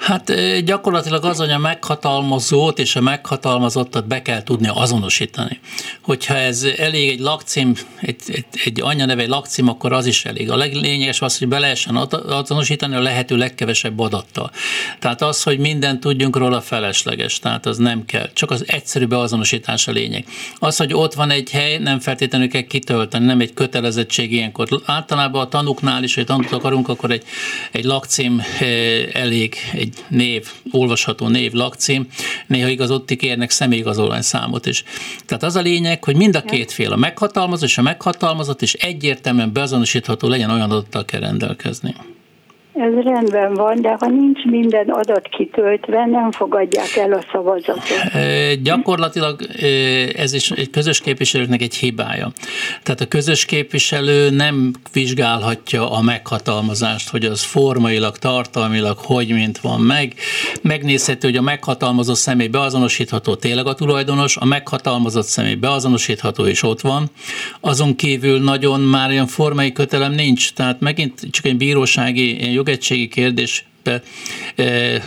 [0.00, 0.32] Hát
[0.64, 5.60] gyakorlatilag az, hogy a meghatalmazót és a meghatalmazottat be kell tudni azonosítani.
[6.02, 10.50] Hogyha ez elég egy lakcím, egy, egy, egy anyaneve, egy lakcím, akkor az is elég.
[10.50, 14.50] A leglényeges az, hogy be lehessen azonosítani a lehető legkevesebb adattal.
[14.98, 18.28] Tehát az, hogy mindent tudjunk róla felesleges, tehát az nem kell.
[18.32, 20.24] Csak az egyszerű beazonosítás a lényeg.
[20.58, 24.68] Az, hogy ott van egy hely, nem feltétlenül kell kitölteni, nem egy kötelezettség ilyenkor.
[24.84, 27.24] Általában a tanuknál is, hogy tanult akarunk, akkor egy,
[27.72, 28.42] egy lakcím
[29.12, 32.06] elég, egy egy név, olvasható név, lakcím,
[32.46, 34.84] néha igaz ott kérnek személyigazolvány számot is.
[35.26, 38.74] Tehát az a lényeg, hogy mind a két fél, a meghatalmazott és a meghatalmazott, és
[38.74, 41.94] egyértelműen beazonosítható legyen olyan adattal kell rendelkezni.
[42.80, 48.12] Ez rendben van, de ha nincs minden adat kitöltve, nem fogadják el a szavazatot.
[48.12, 49.42] E, gyakorlatilag
[50.16, 52.32] ez is egy közös képviselőknek egy hibája.
[52.82, 59.80] Tehát a közös képviselő nem vizsgálhatja a meghatalmazást, hogy az formailag, tartalmilag hogy mint van
[59.80, 60.14] meg.
[60.62, 66.80] Megnézhető, hogy a meghatalmazott személy beazonosítható tényleg a tulajdonos, a meghatalmazott személy beazonosítható és ott
[66.80, 67.10] van.
[67.60, 73.64] Azon kívül nagyon már olyan formai kötelem nincs, tehát megint csak egy bírósági jogegységi kérdés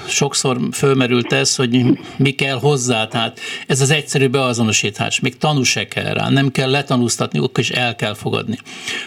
[0.08, 1.86] sokszor fölmerült ez, hogy
[2.18, 6.70] mi kell hozzá, tehát ez az egyszerű beazonosítás, még tanú se kell rá, nem kell
[6.70, 8.58] letanúztatni, akkor is el kell fogadni.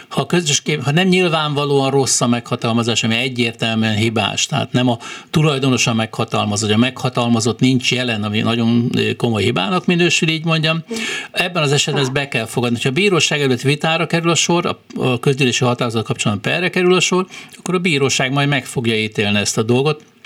[0.07, 4.97] Ha, közös kép, ha nem nyilvánvalóan rossz a meghatalmazás, ami egyértelműen hibás, tehát nem a
[5.29, 10.83] tulajdonos a meghatalmazott, a meghatalmazott nincs jelen, ami nagyon komoly hibának minősül, így mondjam,
[11.31, 12.79] ebben az esetben ezt be kell fogadni.
[12.83, 16.99] Ha a bíróság előtt vitára kerül a sor, a közgyűlési határozat kapcsolatban perre kerül a
[16.99, 17.27] sor,
[17.57, 20.16] akkor a bíróság majd meg fogja ítélni ezt a dolgot.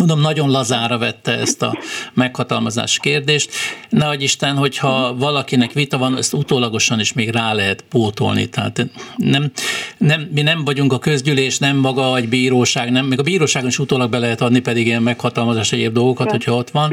[0.00, 1.78] Mondom, nagyon lazára vette ezt a
[2.14, 3.50] meghatalmazás kérdést.
[3.88, 8.48] Ne Isten, hogyha valakinek vita van, ezt utólagosan is még rá lehet pótolni.
[8.48, 9.50] Tehát nem,
[9.98, 13.78] nem, mi nem vagyunk a közgyűlés, nem maga egy bíróság, nem, még a bíróságon is
[13.78, 16.92] utólag be lehet adni pedig ilyen meghatalmazás egyéb dolgokat, hogyha ott van,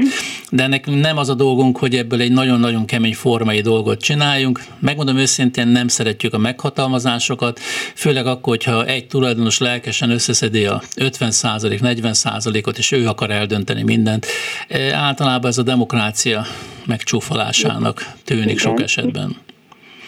[0.50, 4.64] de nekünk nem az a dolgunk, hogy ebből egy nagyon-nagyon kemény formai dolgot csináljunk.
[4.80, 7.60] Megmondom őszintén, nem szeretjük a meghatalmazásokat,
[7.96, 11.32] főleg akkor, hogyha egy tulajdonos lelkesen összeszedi a 50
[11.80, 12.14] 40
[12.64, 14.26] ot és ő akar eldönteni mindent.
[14.94, 16.46] Általában ez a demokrácia
[16.86, 19.36] megcsúfolásának tűnik sok esetben.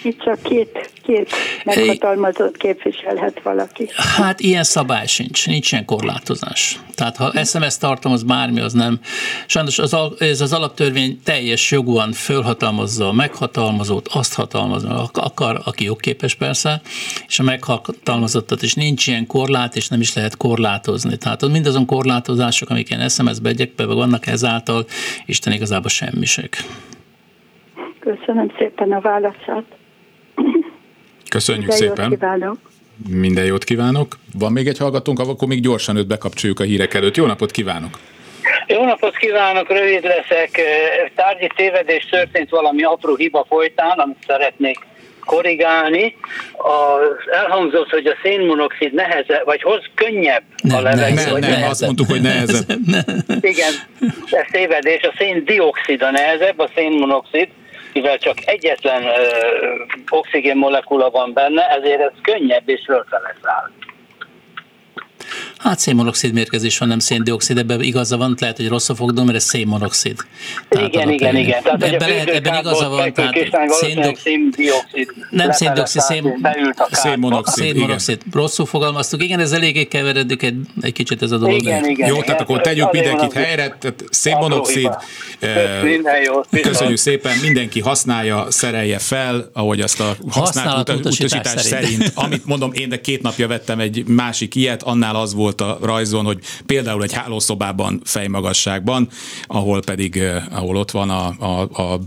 [0.06, 1.30] Itt csak két, két
[1.64, 3.90] meghatalmazott képviselhet valaki.
[4.18, 6.80] Hát ilyen szabály sincs, nincs ilyen korlátozás.
[6.96, 9.00] Tehát ha SMS tartalmaz bármi, az nem.
[9.46, 16.36] Sajnos az, ez az alaptörvény teljes jogúan fölhatalmazza a meghatalmazót, azt hatalmazza, akar, aki jogképes
[16.36, 16.82] persze,
[17.28, 21.18] és a meghatalmazottat is nincs ilyen korlát, és nem is lehet korlátozni.
[21.18, 24.86] Tehát mindazon korlátozások, amik ilyen SMS-be, egyekbe vannak ezáltal,
[25.26, 26.58] Isten igazából semmisek.
[28.00, 29.64] Köszönöm szépen a válaszát.
[31.36, 32.10] Köszönjük Minden szépen.
[32.10, 32.58] Jót kívánok.
[33.10, 34.18] Minden jót kívánok.
[34.40, 37.16] Van még egy hallgatónk, akkor még gyorsan őt bekapcsoljuk a hírek előtt.
[37.16, 38.00] Jó napot kívánok!
[38.68, 40.62] Jó napot kívánok, rövid leszek.
[41.16, 44.78] Tárgyi tévedés történt valami apró hiba folytán, amit szeretnék
[45.26, 46.16] korrigálni.
[46.54, 51.32] Az elhangzott, hogy a szénmonoxid nehezebb, vagy hoz könnyebb nem, a levegő.
[51.32, 52.70] Nem, nem, nem, azt mondtuk, hogy nehezebb.
[53.42, 53.74] Igen,
[54.32, 55.02] ez tévedés.
[55.02, 57.48] A széndiokszid a nehezebb, a szénmonoxid
[57.96, 59.14] mivel csak egyetlen ö,
[60.10, 63.70] oxigén molekula van benne, ezért ez könnyebb és fölfele száll.
[65.66, 69.38] Hát szénmonoxid mérkezés van, nem széndiokszid, ebben igaza van, lehet, hogy rossz a fogdom, mert
[69.38, 70.18] ez szénmonoxid.
[70.70, 71.64] Tehát igen, igen, igen.
[71.64, 73.34] Tehát, ebben, lehet, ebben igaza van, tehát
[73.70, 74.50] széndiokszid.
[75.30, 76.02] Nem széndiokszid,
[76.92, 77.64] szénmonoxid.
[77.64, 78.22] Szénmonoxid.
[78.32, 79.24] Rosszul fogalmaztuk.
[79.24, 81.56] Igen, ez eléggé keveredik egy, egy kicsit ez a dolog.
[81.56, 84.90] Igen, igen, jó, tehát akkor tegyük mindenkit helyre, tehát szénmonoxid.
[86.62, 92.12] Köszönjük szépen, mindenki használja, szerelje fel, ahogy azt a használt utasítás szerint.
[92.16, 96.26] Amit mondom, én de két napja vettem egy másik ilyet, annál az volt a rajzon,
[96.26, 99.10] hogy például egy hálószobában fejmagasságban,
[99.44, 102.00] ahol pedig, ahol ott van a, a, a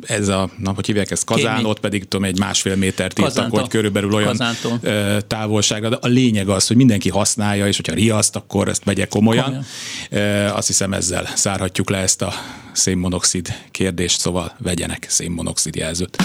[0.00, 1.68] ez a, na, hogy hívják ezt, kazán, Kémi.
[1.68, 4.80] ott pedig tudom, egy másfél métert írtak, hogy körülbelül olyan Kazántól.
[5.26, 5.88] távolságra.
[5.88, 9.64] De a lényeg az, hogy mindenki használja, és hogyha riaszt, akkor ezt megye komolyan.
[10.10, 10.50] komolyan.
[10.50, 12.32] Azt hiszem ezzel zárhatjuk le ezt a
[12.72, 16.16] szénmonoxid kérdést, szóval vegyenek szénmonoxid jelzőt.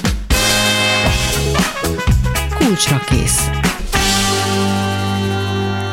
[2.58, 3.50] Kulcsra kész.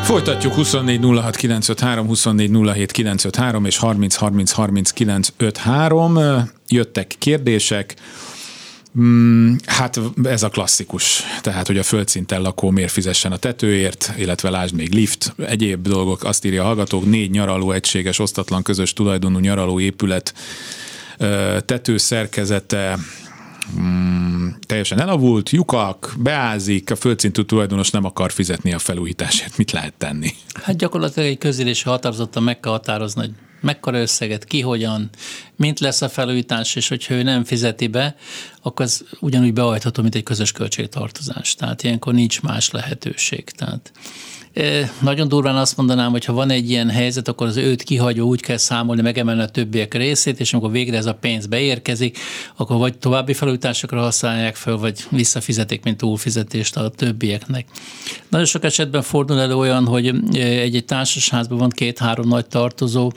[0.08, 6.18] Folytatjuk 24 06 953, 24 07 953 és 30 30 30 953.
[6.68, 7.94] Jöttek kérdések.
[9.00, 14.50] Mm, hát ez a klasszikus, tehát hogy a földszinten lakó miért fizessen a tetőért, illetve
[14.50, 19.38] lásd még lift, egyéb dolgok, azt írja a hallgatók, négy nyaraló egységes, osztatlan közös tulajdonú
[19.38, 20.34] nyaraló épület
[21.64, 22.98] tetőszerkezete,
[23.80, 29.56] mm, teljesen elavult, lyukak, beázik, a földszintű tulajdonos nem akar fizetni a felújításért.
[29.56, 30.34] Mit lehet tenni?
[30.62, 35.10] Hát gyakorlatilag egy közélési határozottan meg kell határozni, hogy mekkora összeget, ki hogyan,
[35.56, 38.16] mint lesz a felújítás, és hogyha ő nem fizeti be,
[38.62, 41.54] akkor az ugyanúgy behajtható, mint egy közös költségtartozás.
[41.54, 43.50] Tehát ilyenkor nincs más lehetőség.
[43.50, 43.92] Tehát
[45.00, 48.40] nagyon durván azt mondanám, hogy ha van egy ilyen helyzet, akkor az őt kihagyó úgy
[48.40, 52.18] kell számolni, megemelni a többiek részét, és amikor végre ez a pénz beérkezik,
[52.56, 57.66] akkor vagy további felújításokra használják fel, vagy visszafizetik, mint túlfizetést a többieknek.
[58.28, 63.12] Nagyon sok esetben fordul elő olyan, hogy egy-egy társasházban van két-három nagy tartozó,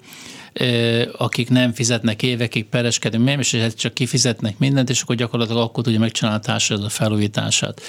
[1.17, 5.83] akik nem fizetnek évekig, pereskedünk, nem, és hát csak kifizetnek mindent, és akkor gyakorlatilag akkor
[5.83, 7.81] tudja megcsinálni a társadalom felújítását.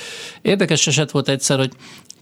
[0.43, 1.73] Érdekes eset volt egyszer, hogy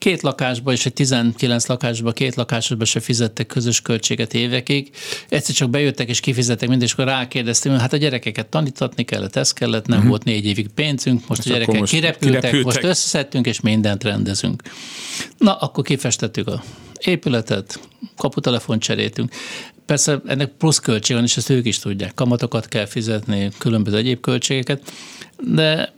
[0.00, 4.90] Két lakásba és egy 19 lakásba, két lakásba se fizettek közös költséget évekig.
[5.28, 9.52] Egyszer csak bejöttek és kifizettek mindig, és akkor rákérdeztem, hát a gyerekeket tanítatni kellett, ez
[9.52, 10.10] kellett, nem uh-huh.
[10.10, 14.04] volt négy évig pénzünk, most és a gyerekek most kirepültek, kirepültek, most összeszedtünk, és mindent
[14.04, 14.62] rendezünk.
[15.38, 16.62] Na, akkor kifestettük a
[17.00, 17.80] épületet,
[18.16, 19.32] kaputelefont cseréltünk.
[19.86, 22.14] Persze ennek plusz költség van, és ezt ők is tudják.
[22.14, 24.92] Kamatokat kell fizetni, különböző egyéb költségeket,
[25.36, 25.92] de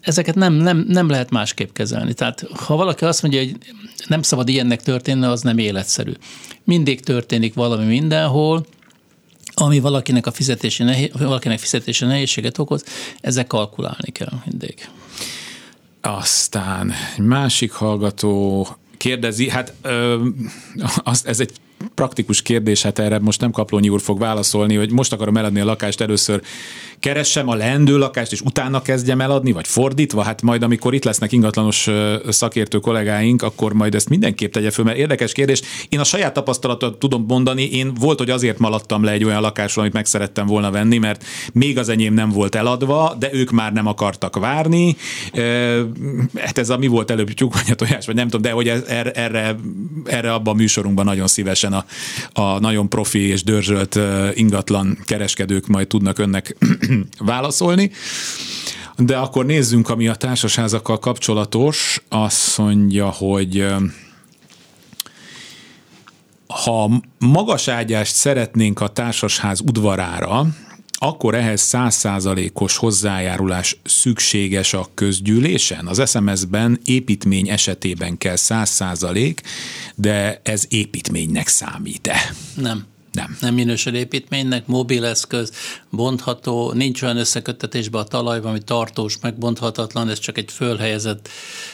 [0.00, 2.14] ezeket nem, nem, nem lehet másképp kezelni.
[2.14, 3.56] Tehát ha valaki azt mondja, hogy
[4.06, 6.12] nem szabad ilyennek történni, az nem életszerű.
[6.64, 8.66] Mindig történik valami mindenhol,
[9.54, 12.84] ami valakinek a fizetési, nehéz, valakinek fizetési nehézséget okoz,
[13.20, 14.88] ezzel kalkulálni kell mindig.
[16.00, 20.26] Aztán egy másik hallgató kérdezi, hát ö,
[21.02, 21.52] az, ez egy
[21.94, 25.64] praktikus kérdés, hát erre most nem Kaplónyi úr fog válaszolni, hogy most akarom eladni a
[25.64, 26.42] lakást, először
[26.98, 31.32] keressem a leendő lakást, és utána kezdjem eladni, vagy fordítva, hát majd amikor itt lesznek
[31.32, 31.88] ingatlanos
[32.28, 35.62] szakértő kollégáink, akkor majd ezt mindenképp tegye föl, mert érdekes kérdés.
[35.88, 39.84] Én a saját tapasztalatot tudom mondani, én volt, hogy azért maladtam le egy olyan lakásról,
[39.84, 43.72] amit meg szerettem volna venni, mert még az enyém nem volt eladva, de ők már
[43.72, 44.96] nem akartak várni.
[46.36, 48.68] Hát ez a mi volt előbb tyúk vagy a tojás, vagy nem tudom, de hogy
[48.68, 49.56] erre, erre,
[50.04, 51.84] erre abban a műsorunkban nagyon szívesen a,
[52.32, 53.98] a nagyon profi és dörzsölt
[54.34, 56.56] ingatlan kereskedők majd tudnak önnek
[57.18, 57.90] válaszolni.
[58.96, 62.02] De akkor nézzünk, ami a társasházakkal kapcsolatos.
[62.08, 63.66] Azt mondja, hogy
[66.46, 70.46] ha magas ágyást szeretnénk a társasház udvarára,
[70.98, 75.86] akkor ehhez százszázalékos hozzájárulás szükséges a közgyűlésen?
[75.86, 79.40] Az SMS-ben építmény esetében kell száz százalék,
[79.94, 82.16] de ez építménynek számít-e?
[82.54, 82.95] Nem.
[83.16, 83.36] Nem.
[83.40, 85.52] Nem minősül építménynek, mobileszköz,
[85.90, 91.28] bontható, nincs olyan összeköttetésben a talajban, ami tartós, megbonthatatlan, ez csak egy fölhelyezett.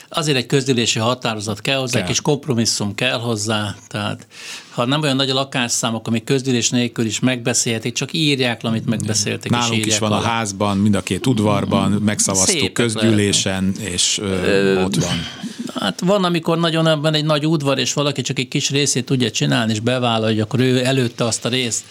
[0.08, 2.02] Azért egy közgyűlési határozat kell hozzá, kell.
[2.02, 4.26] egy kis kompromisszum kell hozzá, tehát
[4.70, 9.50] ha nem olyan nagy a lakásszámok, amik közgyűlés nélkül is megbeszélhetik, csak írják, amit megbeszéltek.
[9.50, 13.92] Nálunk is van a házban, mind a két udvarban, megszavaztuk Szépek közgyűlésen, lehetnek.
[13.92, 15.16] és ö, ott van.
[15.82, 19.30] Hát van, amikor nagyon van egy nagy udvar, és valaki csak egy kis részét tudja
[19.30, 21.84] csinálni, és bevállalja, hogy akkor ő előtte azt a részt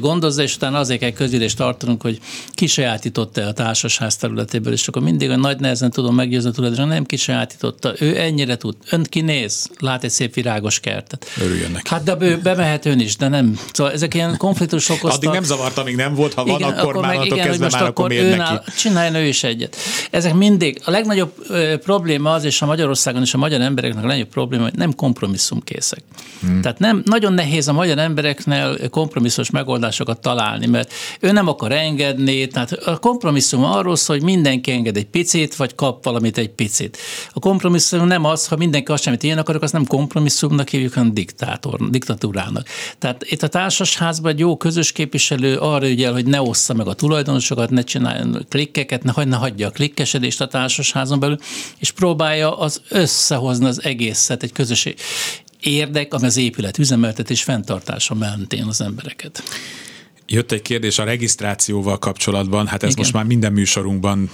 [0.00, 2.18] gondozza, és utána azért kell közgyűlést tartanunk, hogy
[2.50, 7.04] kisajátította a társasház területéből, és akkor mindig a nagy nehezen tudom meggyőzni a tulajdonos, nem
[7.04, 7.92] kisajátította.
[7.98, 8.74] Ő ennyire tud.
[8.90, 11.26] Ön kinéz, lát egy szép virágos kertet.
[11.40, 11.88] Örüljön neki.
[11.88, 13.60] Hát de ő bemehet ön is, de nem.
[13.72, 15.18] Szóval ezek ilyen konfliktusok okoztak.
[15.18, 17.64] Addig nem zavarta, amíg nem volt, ha van, igen, akkor, akkor már meg, igen, kezdve
[17.64, 18.70] most már akkor, akkor neki.
[18.76, 19.76] Csináljon ő is egyet.
[20.10, 21.32] Ezek mindig, a legnagyobb
[21.82, 26.02] probléma az, és a Magyarországon és a magyar embereknek a legnagyobb probléma, hogy nem kompromisszumkészek.
[26.40, 26.60] Hmm.
[26.60, 32.46] Tehát nem, nagyon nehéz a magyar embereknél kompromisszos megoldásokat találni, mert ő nem akar engedni,
[32.46, 36.98] tehát a kompromisszum arról szól, hogy mindenki enged egy picit, vagy kap valamit egy picit.
[37.32, 41.14] A kompromisszum nem az, ha mindenki azt semmit én akarok, azt nem kompromisszumnak hívjuk, hanem
[41.14, 42.66] diktátor, diktatúrának.
[42.98, 46.94] Tehát itt a társasházban egy jó közös képviselő arra ügyel, hogy ne ossza meg a
[46.94, 51.38] tulajdonosokat, ne csináljon klikkeket, ne, ne hagyja a klikkesedést a társasházon belül,
[51.78, 52.80] és próbálja az
[53.12, 54.88] összehozni az egészet egy közös
[55.60, 59.42] érdek, ami az épület üzemeltetés fenntartása mentén az embereket.
[60.32, 62.98] Jött egy kérdés a regisztrációval kapcsolatban, hát ez Igen.
[62.98, 64.30] most már minden műsorunkban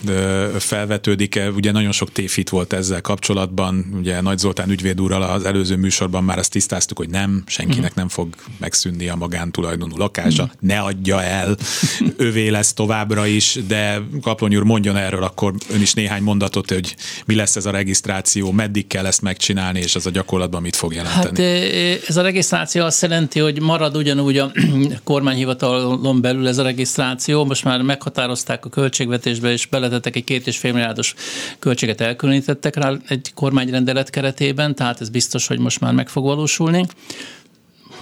[0.58, 5.76] felvetődik, ugye nagyon sok tévhit volt ezzel kapcsolatban, ugye Nagy Zoltán ügyvéd úrral az előző
[5.76, 7.96] műsorban már azt tisztáztuk, hogy nem, senkinek uh-huh.
[7.96, 10.58] nem fog megszűnni a magántulajdonú lakása, uh-huh.
[10.60, 11.56] ne adja el,
[12.16, 16.96] övé lesz továbbra is, de Kaplony úr mondjon erről akkor ön is néhány mondatot, hogy
[17.26, 20.94] mi lesz ez a regisztráció, meddig kell ezt megcsinálni, és az a gyakorlatban mit fog
[20.94, 21.42] jelenteni?
[21.42, 24.52] Hát ez a regisztráció azt jelenti, hogy marad ugyanúgy a
[25.04, 27.44] kormányhivatal hivatalon belül ez a regisztráció.
[27.44, 31.14] Most már meghatározták a költségvetésbe, és beletettek egy két és fél milliárdos
[31.58, 36.86] költséget elkülönítettek rá egy kormányrendelet keretében, tehát ez biztos, hogy most már meg fog valósulni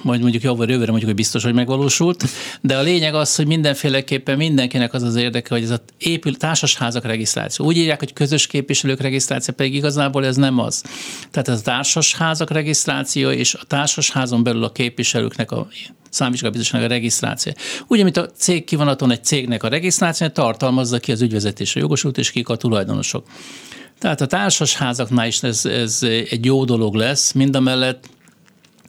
[0.02, 2.24] majd mondjuk vagy jövőre mondjuk, hogy biztos, hogy megvalósult,
[2.60, 7.04] de a lényeg az, hogy mindenféleképpen mindenkinek az az érdeke, hogy ez a épül, társasházak
[7.04, 7.66] regisztráció.
[7.66, 10.82] Úgy írják, hogy közös képviselők regisztráció, pedig igazából ez nem az.
[11.30, 15.68] Tehát ez a társasházak regisztráció és a társasházon belül a képviselőknek a
[16.16, 17.52] számvizsgálatibizottságnak a regisztráció.
[17.86, 22.30] Ugye, mint a cég kivonaton egy cégnek a regisztráció tartalmazza ki az ügyvezetésre jogosult, és
[22.30, 23.26] kik a tulajdonosok.
[23.98, 28.08] Tehát a társasházaknál is ez, ez egy jó dolog lesz, mind a mellett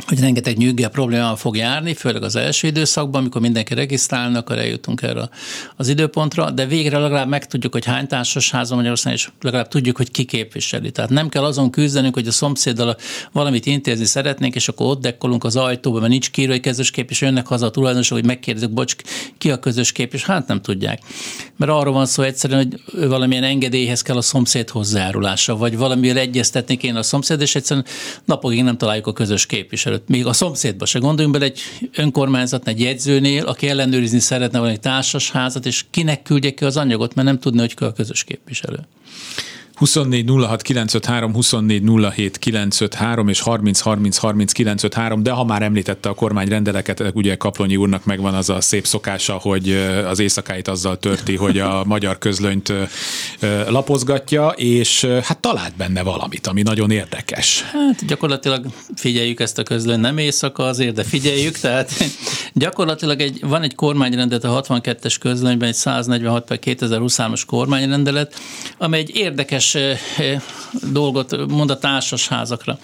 [0.05, 5.01] hogy rengeteg nyűgge problémával fog járni, főleg az első időszakban, amikor mindenki regisztrálnak, akkor eljutunk
[5.01, 5.29] erre
[5.75, 10.11] az időpontra, de végre legalább megtudjuk, hogy hány társasház van Magyarországon, és legalább tudjuk, hogy
[10.11, 10.91] ki képviseli.
[10.91, 12.97] Tehát nem kell azon küzdenünk, hogy a szomszéddal
[13.31, 17.09] valamit intézni szeretnénk, és akkor ott dekkolunk az ajtóba, mert nincs kíró, hogy közös kép,
[17.09, 18.95] és jönnek haza a tulajdonosok, hogy megkérdezik, bocs,
[19.37, 21.01] ki a közös kép, és hát nem tudják.
[21.55, 26.77] Mert arról van szó egyszerűen, hogy valamilyen engedélyhez kell a szomszéd hozzájárulása, vagy valamivel egyeztetni
[26.77, 27.85] kéne a szomszéd, és egyszerűen
[28.25, 30.07] napokig nem találjuk a közös képviselőt előtt.
[30.07, 31.59] Még a szomszédba se gondoljunk bele egy
[31.95, 37.27] önkormányzat, egy jegyzőnél, aki ellenőrizni szeretne valami társasházat, és kinek küldje ki az anyagot, mert
[37.27, 38.79] nem tudni, hogy ki a közös képviselő.
[39.77, 41.83] 24 06 953, 24
[42.15, 47.35] 07 953 és 30 30 30 953, de ha már említette a kormány rendeleket, ugye
[47.35, 49.71] Kaplonyi úrnak megvan az a szép szokása, hogy
[50.07, 52.73] az éjszakáit azzal törti, hogy a magyar közlönyt
[53.67, 57.61] lapozgatja, és hát talált benne valamit, ami nagyon érdekes.
[57.61, 61.91] Hát gyakorlatilag figyeljük ezt a közlönyt, nem éjszaka azért, de figyeljük, tehát
[62.53, 68.39] gyakorlatilag egy, van egy kormányrendelet a 62-es közlönyben, egy 146 per 2023-as kormányrendelet,
[68.77, 70.43] amely egy érdekes érdekes
[70.91, 72.79] dolgot mond a társasházakra.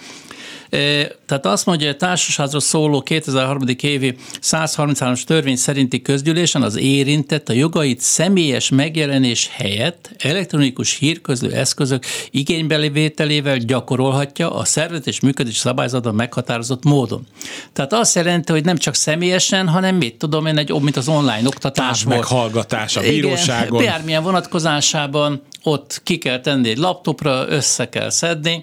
[1.26, 3.62] Tehát azt mondja, hogy a társasházról szóló 2003.
[3.80, 12.04] évi 133-as törvény szerinti közgyűlésen az érintett a jogait személyes megjelenés helyett elektronikus hírközlő eszközök
[12.30, 17.26] igénybevételével gyakorolhatja a szervezet és működés szabályzatban meghatározott módon.
[17.72, 21.46] Tehát azt jelenti, hogy nem csak személyesen, hanem mit tudom én, egy, mint az online
[21.46, 23.80] oktatás meghallgatás a bíróságon.
[23.80, 28.62] Igen, bármilyen vonatkozásában ott ki kell tenni egy laptopra, össze kell szedni.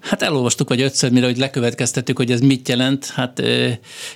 [0.00, 3.06] Hát elolvastuk vagy ötször, mire hogy lekövetkeztettük, hogy ez mit jelent.
[3.06, 3.42] Hát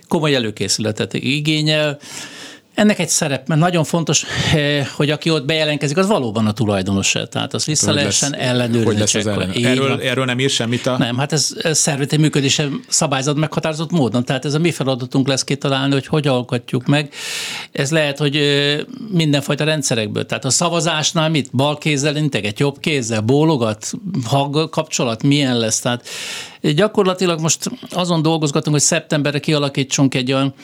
[0.09, 1.99] komoly előkészületet igényel.
[2.77, 7.17] Ennek egy szerep, mert nagyon fontos, eh, hogy aki ott bejelentkezik, az valóban a tulajdonos.
[7.31, 8.85] Tehát az vissza hogy lehessen ellenőrizni.
[8.85, 9.51] Hogy lesz az ellen.
[9.51, 10.99] erről, erről nem ír semmit a...
[10.99, 14.25] Nem, hát ez, ez szervezeti működése szabályzat meghatározott módon.
[14.25, 17.13] Tehát ez a mi feladatunk lesz kitalálni, hogy hogy alkotjuk meg.
[17.73, 18.41] Ez lehet, hogy
[19.11, 20.27] mindenfajta rendszerekből.
[20.27, 21.51] Tehát a szavazásnál mit?
[21.53, 23.93] Bal kézzel integet, jobb kézzel, bólogat,
[24.25, 25.79] hang kapcsolat, milyen lesz?
[25.81, 26.09] Tehát
[26.75, 30.55] Gyakorlatilag most azon dolgozgatunk, hogy szeptemberre kialakítsunk egy olyan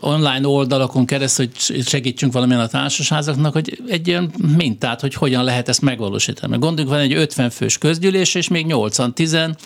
[0.00, 5.68] online oldalakon keresztül, hogy segítsünk valamilyen a társasházaknak, hogy egy ilyen mintát, hogy hogyan lehet
[5.68, 6.58] ezt megvalósítani.
[6.58, 9.56] Gondoljuk, van egy 50 fős közgyűlés, és még 80-10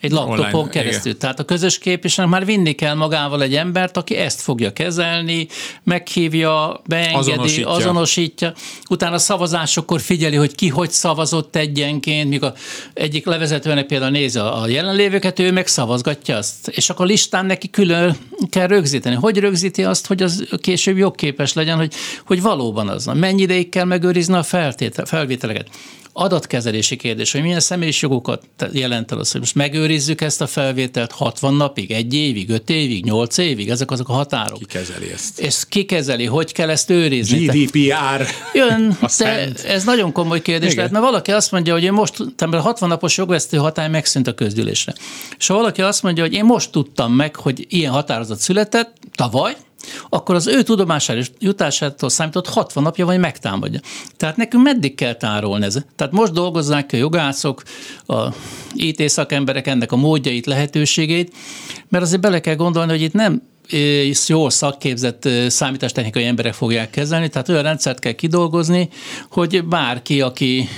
[0.00, 1.06] egy laptopon Online, keresztül.
[1.06, 1.18] Igen.
[1.18, 5.46] Tehát a közös képviselőnek már vinni kell magával egy embert, aki ezt fogja kezelni,
[5.84, 7.68] meghívja, beengedi, azonosítja.
[7.68, 8.52] azonosítja.
[8.90, 12.54] Utána a szavazásokkor figyeli, hogy ki hogy szavazott egyenként, míg a
[12.94, 16.68] egyik levezetőnek például nézi a jelenlévőket, ő meg szavazgatja azt.
[16.68, 18.16] És akkor listán neki külön
[18.50, 19.14] kell rögzíteni.
[19.14, 21.92] Hogy rögzíti azt, hogy az később jogképes legyen, hogy,
[22.26, 23.04] hogy valóban az.
[23.04, 25.68] Mennyi ideig kell megőrizni a feltétel, felvételeket
[26.18, 31.12] adatkezelési kérdés, hogy milyen személyis jogokat jelent el az, hogy most megőrizzük ezt a felvételt
[31.12, 34.58] 60 napig, egy évig, 5 évig, 8 évig, ezek azok a határok.
[34.58, 35.40] Ki kezeli ezt?
[35.40, 37.44] Ez ki kezeli, hogy kell ezt őrizni?
[37.44, 38.26] GDPR.
[38.54, 40.76] Jön, de ez nagyon komoly kérdés Igen.
[40.76, 44.34] lehet, mert valaki azt mondja, hogy én most, tehát 60 napos jogvesztő hatály megszűnt a
[44.34, 44.94] közgyűlésre.
[45.38, 49.56] És ha valaki azt mondja, hogy én most tudtam meg, hogy ilyen határozat született, tavaly,
[50.08, 53.80] akkor az ő tudomására jutásától számított 60 napja vagy megtámadja.
[54.16, 55.78] Tehát nekünk meddig kell tárolni ez?
[55.96, 57.62] Tehát most dolgozzák a jogászok,
[58.06, 58.28] a
[58.74, 61.34] IT szakemberek ennek a módjait, lehetőségét,
[61.88, 63.42] mert azért bele kell gondolni, hogy itt nem
[64.26, 68.88] jól szakképzett számítástechnikai emberek fogják kezelni, tehát olyan rendszert kell kidolgozni,
[69.30, 70.68] hogy bárki, aki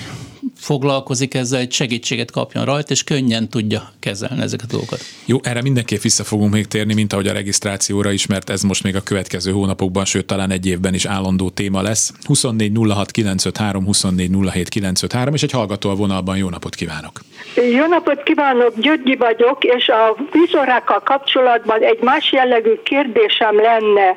[0.60, 5.00] foglalkozik ezzel, egy segítséget kapjon rajta, és könnyen tudja kezelni ezeket a dolgokat.
[5.24, 8.82] Jó, erre mindenképp vissza fogunk még térni, mint ahogy a regisztrációra is, mert ez most
[8.82, 12.12] még a következő hónapokban, sőt talán egy évben is állandó téma lesz.
[12.24, 16.36] 24 06 953, 24 07 953, és egy hallgató a vonalban.
[16.36, 17.20] Jó napot kívánok!
[17.54, 24.16] Jó napot kívánok, Györgyi vagyok, és a vízorákkal kapcsolatban egy más jellegű kérdésem lenne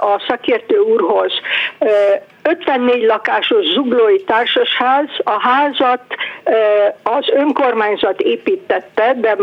[0.00, 1.32] a szakértő úrhoz.
[2.46, 6.00] 54 lakásos zuglói társasház, a házat
[7.02, 9.36] az önkormányzat építette, de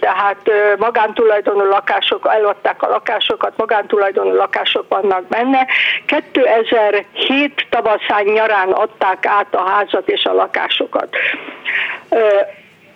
[0.00, 5.66] tehát magántulajdonú lakások, eladták a lakásokat, magántulajdonú lakások vannak benne.
[6.06, 11.16] 2007 tavaszán nyarán adták át a házat és a lakásokat.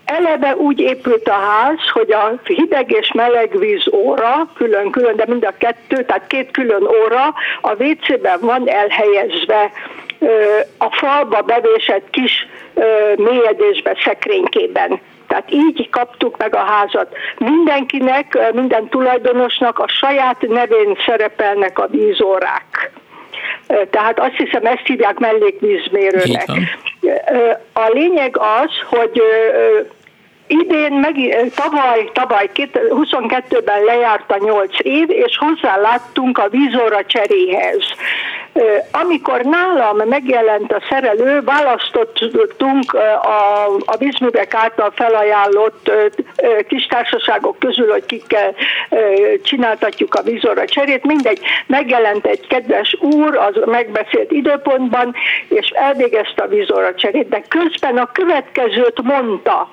[0.05, 5.45] Eleve úgy épült a ház, hogy a hideg és meleg víz óra, külön-külön, de mind
[5.45, 9.71] a kettő, tehát két külön óra a WC-ben van elhelyezve
[10.79, 12.47] a falba bevésett kis
[13.17, 15.01] mélyedésbe, szekrénykében.
[15.27, 17.17] Tehát így kaptuk meg a házat.
[17.39, 22.93] Mindenkinek, minden tulajdonosnak a saját nevén szerepelnek a vízórák.
[23.91, 26.47] Tehát azt hiszem, ezt hívják mellékvízmérőnek.
[27.73, 29.23] A lényeg az, hogy
[30.61, 31.15] idén, meg,
[31.55, 37.83] tavaly, tavaly 22-ben lejárt a 8 év, és hozzáláttunk a vízóra cseréhez.
[38.93, 45.91] Amikor nálam megjelent a szerelő, választottunk a, a vízművek által felajánlott
[46.69, 48.55] kistársaságok közül, hogy kikkel
[49.43, 51.05] csináltatjuk a vízóra cserét.
[51.05, 55.15] Mindegy, megjelent egy kedves úr az megbeszélt időpontban,
[55.49, 59.69] és elvégezte a vízóra cserét, de közben a következőt mondta,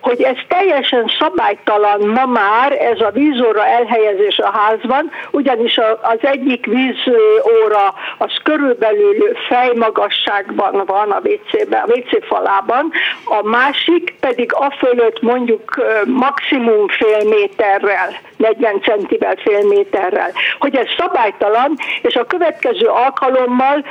[0.00, 6.66] hogy ez teljesen szabálytalan ma már ez a vízóra elhelyezés a házban, ugyanis az egyik
[6.66, 12.92] vízóra az körülbelül fejmagasságban van a WC-ben, a WC falában,
[13.24, 20.30] a másik pedig a fölött mondjuk maximum fél méterrel, 40 centivel fél méterrel.
[20.58, 23.84] Hogy ez szabálytalan, és a következő alkalommal,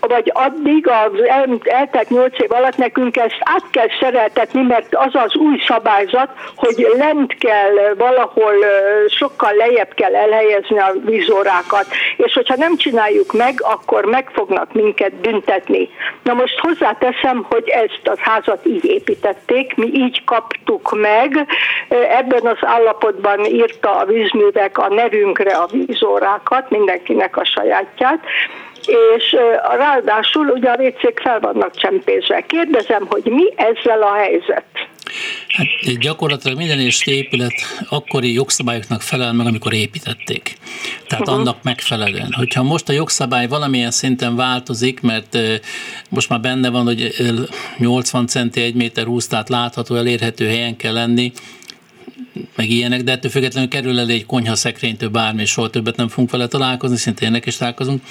[0.00, 1.22] vagy addig az
[1.64, 6.86] eltelt 8 év alatt nekünk ezt át kell szereltetni, mert az az új szabályzat, hogy
[6.98, 8.54] lent kell valahol
[9.08, 11.86] sokkal lejjebb kell elhelyezni a vízórákat,
[12.16, 15.88] és hogyha nem csináljuk meg, akkor meg fognak minket büntetni.
[16.22, 21.46] Na most hozzáteszem, hogy ezt az házat így építették, mi így kaptuk meg,
[21.88, 28.20] ebben az állapotban írta a vízművek a nevünkre a vízórákat, mindenkinek a sajátját,
[29.16, 29.36] és
[29.76, 32.40] ráadásul ugye a vécék fel vannak csempézve.
[32.40, 34.64] Kérdezem, hogy mi ezzel a helyzet?
[35.48, 37.52] Hát gyakorlatilag minden és épület
[37.88, 40.56] akkori jogszabályoknak felel meg, amikor építették.
[41.06, 41.40] Tehát uh-huh.
[41.40, 42.32] annak megfelelően.
[42.32, 45.38] Hogyha most a jogszabály valamilyen szinten változik, mert
[46.10, 47.14] most már benne van, hogy
[47.78, 51.32] 80 centi, 1 méter 20, tehát látható, elérhető helyen kell lenni,
[52.56, 56.08] meg ilyenek, de ettől függetlenül kerül elé egy konyha szekrénytől bármi, és soha többet nem
[56.08, 58.02] fogunk vele találkozni, szinte ennek is találkozunk.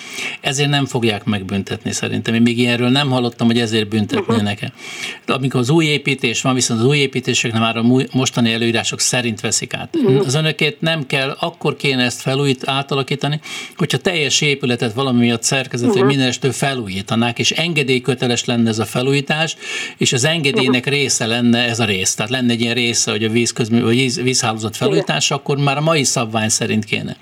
[0.42, 2.34] Ezért nem fogják megbüntetni szerintem.
[2.34, 4.60] Én még ilyenről nem hallottam, hogy ezért büntetnének.
[4.62, 4.78] Uh-huh.
[5.26, 9.00] De amikor az új építés van, viszont az új építések nem már a mostani előírások
[9.00, 9.96] szerint veszik át.
[9.96, 10.26] Uh-huh.
[10.26, 13.40] Az önökét nem kell, akkor kéne ezt felújít, átalakítani,
[13.76, 16.06] hogyha teljes épületet valami miatt szerkezet, uh-huh.
[16.06, 19.56] mindenestől felújítanák, és engedélyköteles lenne ez a felújítás,
[19.98, 20.94] és az engedélynek uh-huh.
[20.94, 22.14] része lenne ez a rész.
[22.16, 25.82] Tehát lenne egy ilyen része, hogy a vízközmű, vagy víz, vízhálózat felújítása, akkor már a
[25.82, 27.16] mai szabvány szerint kéne.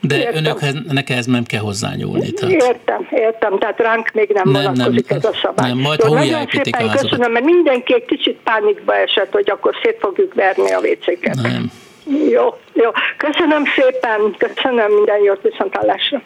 [0.00, 0.44] De értem.
[0.44, 2.32] önöknek ehhez nem kell hozzányúlni.
[2.32, 2.54] Tehát.
[2.54, 5.68] Értem, értem, tehát ránk még nem, nem vonatkozik nem, ez a szabály.
[5.68, 9.96] Nem, majd Jó, nagyon szépen köszönöm, mert mindenki egy kicsit pánikba esett, hogy akkor szét
[10.00, 11.34] fogjuk verni a WC-ket.
[11.34, 11.70] Nem.
[12.30, 12.90] Jó, jó.
[13.16, 16.22] Köszönöm szépen, köszönöm minden jót, viszontlátásra.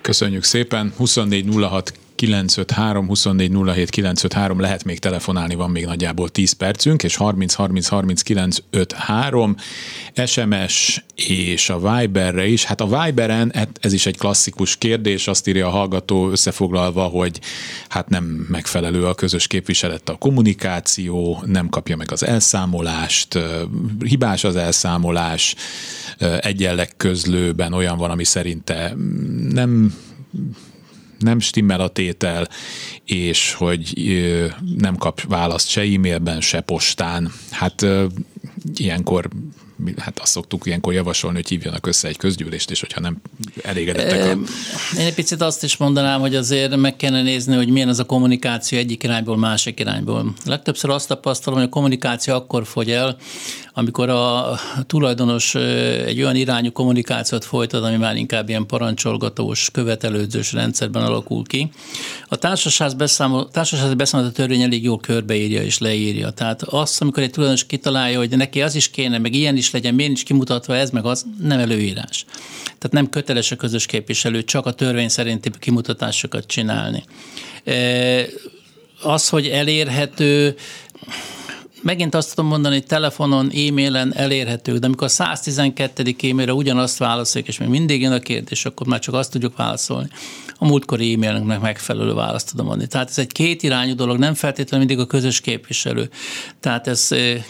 [0.00, 0.92] Köszönjük szépen.
[0.98, 1.92] 2406
[2.22, 7.86] 953 24 07 953 lehet még telefonálni, van még nagyjából 10 percünk, és 30 30
[7.86, 9.56] 30 953
[10.26, 12.64] SMS és a Viberre is.
[12.64, 17.40] Hát a Viberen hát ez is egy klasszikus kérdés, azt írja a hallgató összefoglalva, hogy
[17.88, 23.38] hát nem megfelelő a közös képviselet a kommunikáció, nem kapja meg az elszámolást,
[24.04, 25.54] hibás az elszámolás,
[26.40, 28.94] egyenleg közlőben olyan van, ami szerinte
[29.48, 29.94] nem
[31.22, 32.48] nem stimmel a tétel,
[33.04, 33.92] és hogy
[34.76, 37.32] nem kap választ se e-mailben, se postán.
[37.50, 37.86] Hát
[38.74, 39.28] ilyenkor
[39.98, 43.16] hát azt szoktuk ilyenkor javasolni, hogy hívjanak össze egy közgyűlést, és hogyha nem
[43.62, 44.36] elégedettek.
[44.98, 48.04] Én egy picit azt is mondanám, hogy azért meg kellene nézni, hogy milyen az a
[48.04, 50.34] kommunikáció egyik irányból, másik irányból.
[50.44, 53.16] Legtöbbször azt tapasztalom, hogy a kommunikáció akkor fogy el,
[53.74, 55.54] amikor a tulajdonos
[56.06, 61.70] egy olyan irányú kommunikációt folytat, ami már inkább ilyen parancsolgatós, követelődzős rendszerben alakul ki.
[62.28, 66.30] A társaság beszámol, társasági beszámoló törvény elég jól körbeírja és leírja.
[66.30, 69.94] Tehát azt, amikor egy tulajdonos kitalálja, hogy neki az is kéne, meg ilyen is legyen,
[69.94, 72.24] miért is kimutatva ez, meg az, nem előírás.
[72.64, 77.04] Tehát nem köteles a közös képviselő csak a törvény szerinti kimutatásokat csinálni.
[79.02, 80.56] Az, hogy elérhető,
[81.82, 86.14] megint azt tudom mondani, hogy telefonon, e-mailen elérhető, de amikor a 112.
[86.22, 90.08] e-mailre ugyanazt válaszoljuk, és még mindig jön a kérdés, akkor már csak azt tudjuk válaszolni.
[90.58, 92.86] A múltkori e-mailnek megfelelő választ tudom adni.
[92.86, 96.10] Tehát ez egy két irányú dolog, nem feltétlenül mindig a közös képviselő.
[96.60, 97.08] Tehát ez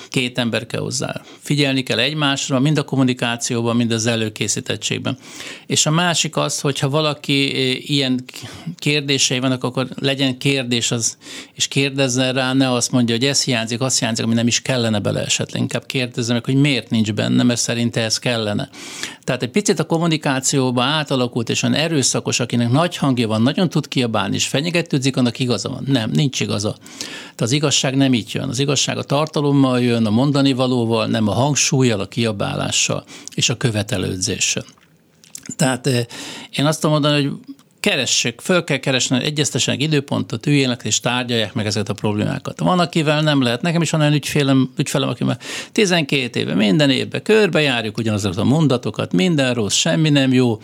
[0.08, 1.20] két ember kell hozzá.
[1.38, 5.18] Figyelni kell egymásra, mind a kommunikációban, mind az előkészítettségben.
[5.66, 7.50] És a másik az, hogyha valaki
[7.92, 8.24] ilyen
[8.76, 11.16] kérdései vannak, akkor legyen kérdés, az,
[11.52, 14.98] és kérdezzen rá, ne azt mondja, hogy ez hiányzik, azt hiányzik, ami nem is kellene
[14.98, 15.62] bele esetleg.
[15.62, 18.68] Inkább kérdezzem meg, hogy miért nincs benne, mert szerinte ez kellene.
[19.24, 23.88] Tehát egy picit a kommunikációba átalakult, és olyan erőszakos, akinek nagy hangja van, nagyon tud
[23.88, 25.84] kiabálni, és fenyegetőzik, annak igaza van.
[25.86, 26.74] Nem, nincs igaza.
[27.20, 28.48] Tehát az igazság nem így jön.
[28.48, 33.04] Az igazság a tartalommal jön, a mondani valóval, nem a hangsúlyjal, a kiabálással
[33.34, 34.64] és a követelődzéssel.
[35.56, 36.04] Tehát eh,
[36.50, 37.32] én azt tudom mondani, hogy
[37.82, 42.60] keressük, föl kell keresni, egyeztessenek időpontot, üljenek és tárgyalják meg ezeket a problémákat.
[42.60, 43.62] Van, akivel nem lehet.
[43.62, 45.38] Nekem is van olyan ügyfélem, ügyfelem, aki már
[45.72, 50.60] 12 éve, minden évben körbejárjuk ugyanazokat a mondatokat, minden rossz, semmi nem jó.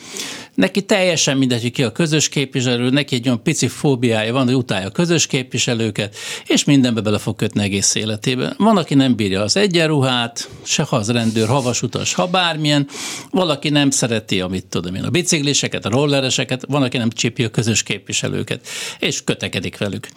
[0.54, 4.54] Neki teljesen mindegy, hogy ki a közös képviselő, neki egy olyan pici fóbiája van, hogy
[4.54, 6.16] utálja a közös képviselőket,
[6.46, 8.54] és mindenbe bele fog kötni egész életében.
[8.58, 12.88] Van, aki nem bírja az egyenruhát, se ha az rendőr, havasutas, ha bármilyen,
[13.30, 17.50] valaki nem szereti, amit tudom én, a bicikliseket, a rollereseket, van, aki nem csipi a
[17.50, 20.08] közös képviselőket, és kötekedik velük.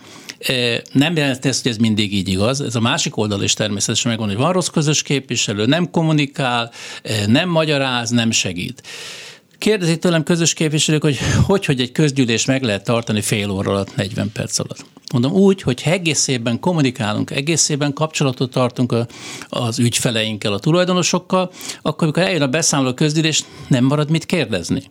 [0.91, 2.61] Nem jelenti ezt, hogy ez mindig így igaz.
[2.61, 6.71] Ez a másik oldal is természetesen megvan, hogy van rossz közös képviselő, nem kommunikál,
[7.27, 8.83] nem magyaráz, nem segít.
[9.57, 13.95] Kérdezik tőlem közös képviselők, hogy hogy, hogy egy közgyűlés meg lehet tartani fél óra alatt,
[13.95, 14.85] 40 perc alatt.
[15.11, 19.07] Mondom úgy, hogy egész évben kommunikálunk, egész évben kapcsolatot tartunk a,
[19.49, 24.81] az ügyfeleinkkel, a tulajdonosokkal, akkor, amikor eljön a beszámoló közgyűlés, nem marad mit kérdezni.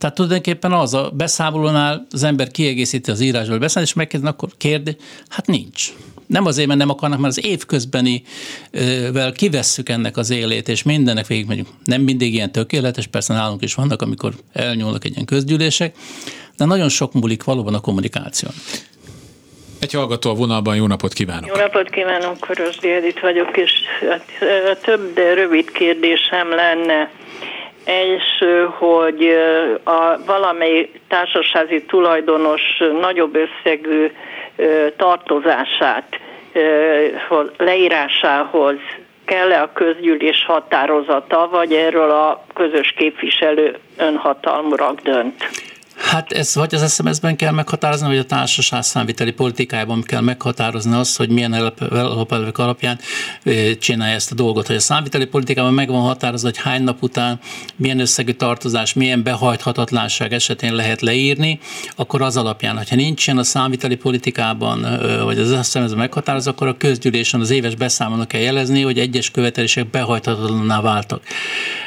[0.00, 4.96] Tehát tulajdonképpen az a beszámolónál az ember kiegészíti az írásból beszámolót, és megkérdezi, akkor kérdi,
[5.28, 5.92] hát nincs.
[6.26, 11.68] Nem azért, mert nem akarnak, mert az évközbenivel kivesszük ennek az élét, és mindennek végigmegyünk.
[11.84, 15.96] Nem mindig ilyen tökéletes, persze nálunk is vannak, amikor elnyúlnak egy ilyen közgyűlések,
[16.56, 18.52] de nagyon sok múlik valóban a kommunikáción.
[19.80, 21.46] Egy hallgató a vonalban, jó napot kívánok!
[21.46, 23.70] Jó napot kívánok, Korosdi Edith vagyok, és
[24.10, 24.24] hát,
[24.82, 27.10] több, de rövid kérdésem lenne.
[27.90, 29.28] Első, hogy
[29.84, 32.62] a valamely társasházi tulajdonos
[33.00, 34.10] nagyobb összegű
[34.96, 36.20] tartozását
[37.56, 38.76] leírásához
[39.24, 45.69] kell-e a közgyűlés határozata, vagy erről a közös képviselő önhatalmurak dönt?
[46.10, 51.16] Hát ez vagy az SMS-ben kell meghatározni, vagy a társaság számviteli politikájában kell meghatározni azt,
[51.16, 51.52] hogy milyen
[51.90, 52.98] alapelvek alapján
[53.78, 54.66] csinálja ezt a dolgot.
[54.66, 57.40] Hogy a számviteli politikában meg van határozva, hogy hány nap után
[57.76, 61.58] milyen összegű tartozás, milyen behajthatatlanság esetén lehet leírni,
[61.96, 67.40] akkor az alapján, hogyha nincsen a számviteli politikában, vagy az SMS-ben meghatározva, akkor a közgyűlésen
[67.40, 71.22] az éves beszámolónak kell jelezni, hogy egyes követelések behajthatatlanná váltak.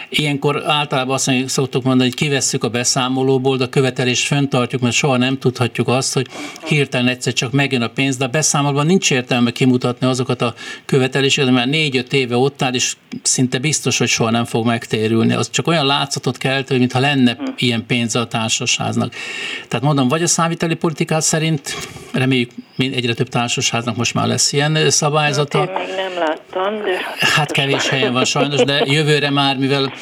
[0.09, 4.95] Ilyenkor általában azt mondjuk, szoktuk mondani, hogy kivesszük a beszámolóból, de a követelést föntartjuk, mert
[4.95, 6.27] soha nem tudhatjuk azt, hogy
[6.65, 10.53] hirtelen egyszer csak megjön a pénz, de a beszámolóban nincs értelme kimutatni azokat a
[10.85, 15.33] követeléseket, mert négy-öt éve ott áll, és szinte biztos, hogy soha nem fog megtérülni.
[15.33, 19.13] Az csak olyan látszatot kelt, hogy mintha lenne ilyen pénze a társasháznak.
[19.67, 21.77] Tehát mondom, vagy a számviteli politikát szerint,
[22.13, 25.59] reméljük egyre több társasháznak most már lesz ilyen szabályzata.
[25.59, 27.25] Hát én még nem láttam, de...
[27.35, 29.92] Hát kevés helyen van sajnos, de jövőre már, mivel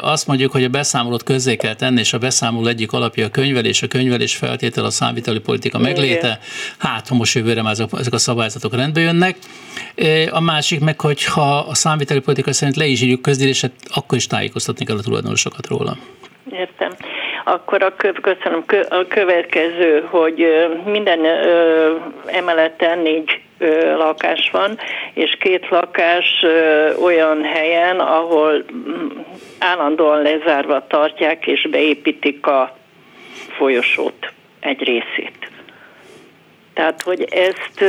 [0.00, 3.82] azt mondjuk, hogy a beszámolót közzé kell tenni, és a beszámoló egyik alapja a könyvelés,
[3.82, 6.38] a könyvelés feltétel a számviteli politika megléte,
[6.78, 9.36] hát ha most jövőre már ezek a szabályzatok rendbe jönnek.
[10.30, 14.26] A másik meg, hogy ha a számviteli politika szerint le is írjuk közgyűléset, akkor is
[14.26, 15.96] tájékoztatni kell a tulajdonosokat róla.
[16.50, 16.90] Értem.
[17.48, 20.46] Akkor a, köszönöm, a következő, hogy
[20.84, 21.24] minden
[22.26, 23.40] emeleten négy
[23.96, 24.78] lakás van,
[25.14, 26.44] és két lakás
[27.02, 29.06] olyan helyen, ahol mm,
[29.58, 32.76] állandóan lezárva tartják és beépítik a
[33.56, 35.45] folyosót egy részét.
[36.76, 37.80] Tehát, hogy ezt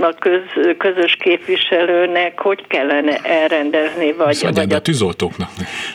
[0.00, 4.12] a köz, közös képviselőnek hogy kellene elrendezni?
[4.12, 5.50] Vagy, vagy a tűzoltóknak.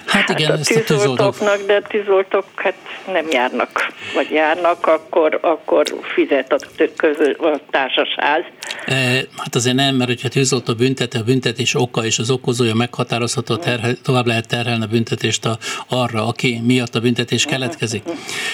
[0.05, 2.75] Hát igen, hát a ezt a tűzoltóknak, de a tűzoltók hát
[3.11, 6.57] nem járnak, vagy járnak, akkor, akkor fizet a,
[6.95, 8.43] közö, a társasház.
[8.85, 8.95] E,
[9.37, 13.93] hát azért nem, mert hogyha tűzoltó büntet, a büntetés oka és az okozója meghatározható, terhel,
[14.03, 15.57] tovább lehet terhelni a büntetést a,
[15.87, 18.03] arra, aki miatt a büntetés keletkezik.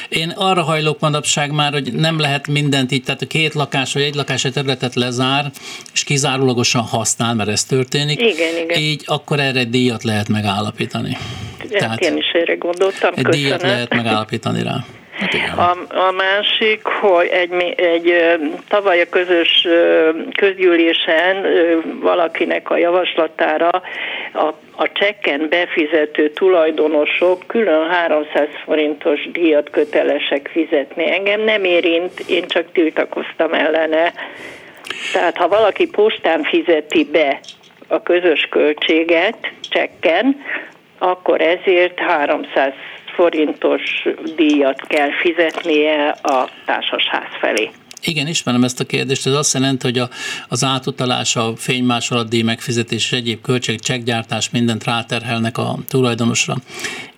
[0.09, 4.01] Én arra hajlok manapság már, hogy nem lehet mindent így, tehát a két lakás vagy
[4.01, 5.51] egy lakás egy területet lezár,
[5.93, 8.19] és kizárólagosan használ, mert ez történik.
[8.19, 8.79] Igen, igen.
[8.79, 11.17] Így akkor erre egy díjat lehet megállapítani.
[11.69, 13.11] Tehát én is erre gondoltam.
[13.15, 13.45] Egy Köszönöm.
[13.45, 14.85] díjat lehet megállapítani rá.
[15.19, 18.13] Hát a, a másik, hogy egy, egy
[18.67, 19.67] tavaly a közös
[20.37, 21.45] közgyűlésen
[22.01, 23.69] valakinek a javaslatára
[24.33, 24.45] a,
[24.75, 31.11] a csekken befizető tulajdonosok külön 300 forintos díjat kötelesek fizetni.
[31.11, 34.13] Engem nem érint, én csak tiltakoztam ellene.
[35.13, 37.39] Tehát ha valaki postán fizeti be
[37.87, 39.37] a közös költséget
[39.69, 40.35] csekken,
[40.97, 42.73] akkor ezért 300
[43.15, 43.81] forintos
[44.35, 47.69] díjat kell fizetnie a társasház felé.
[48.07, 49.27] Igen, ismerem ezt a kérdést.
[49.27, 50.09] Ez azt jelenti, hogy a,
[50.47, 56.55] az átutalás, a fénymásolat díj megfizetés és egyéb költség, csekgyártás mindent ráterhelnek a tulajdonosra.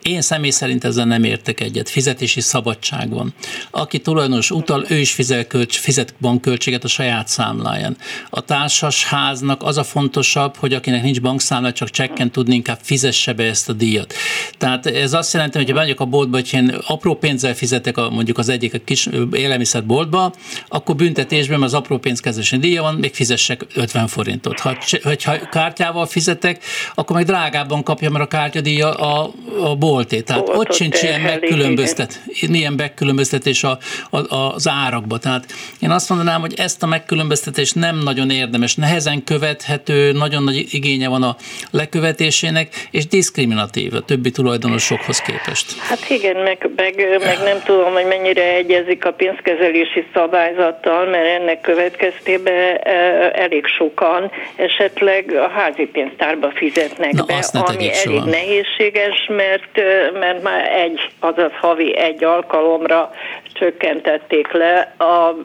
[0.08, 1.90] Én személy szerint ezzel nem értek egyet.
[1.90, 3.34] Fizetési szabadság van.
[3.72, 7.98] Aki tulajdonos utal, ő is fizet, kölcs, fizet bankköltséget a saját számláján.
[8.30, 13.34] A társas háznak az a fontosabb, hogy akinek nincs bankszámla, csak csekken tudni, inkább fizesse
[13.34, 14.14] be ezt a díjat.
[14.58, 18.10] Tehát ez azt jelenti, hogy ha megyek a boltba, hogy én apró pénzzel fizetek a,
[18.10, 20.34] mondjuk az egyik a kis élelmiszerboltba,
[20.68, 24.60] akkor büntetésben az apró pénzkezési díja van, még fizessek 50 forintot.
[24.60, 24.78] Ha,
[25.24, 26.64] ha kártyával fizetek,
[26.96, 29.32] akkor meg drágábban kapja, mert a kártyadíja a,
[29.62, 30.20] a bolté.
[30.22, 33.78] Tehát ott sincs ilyen megkülönböztet, milyen megkülönböztetés a,
[34.10, 35.18] a, az árakba.
[35.18, 35.46] Tehát
[35.82, 41.08] én azt mondanám, hogy ezt a megkülönböztetést nem nagyon érdemes, nehezen követhető, nagyon nagy igénye
[41.08, 41.36] van a
[41.72, 45.80] lekövetésének, és diszkriminatív a többi tulajdonosokhoz képest.
[45.80, 51.62] Hát igen, meg, meg, meg nem tudom, hogy mennyire egyezik a pénzkezelési szabályzattal, mert ennek
[51.62, 52.90] következtében e,
[53.34, 59.77] elég sokan esetleg a házi pénztárba fizetnek Na, be, ami elég nehézséges, mert,
[60.14, 63.12] mert már egy, azaz havi egy alkalomra
[63.54, 65.36] csökkentették le a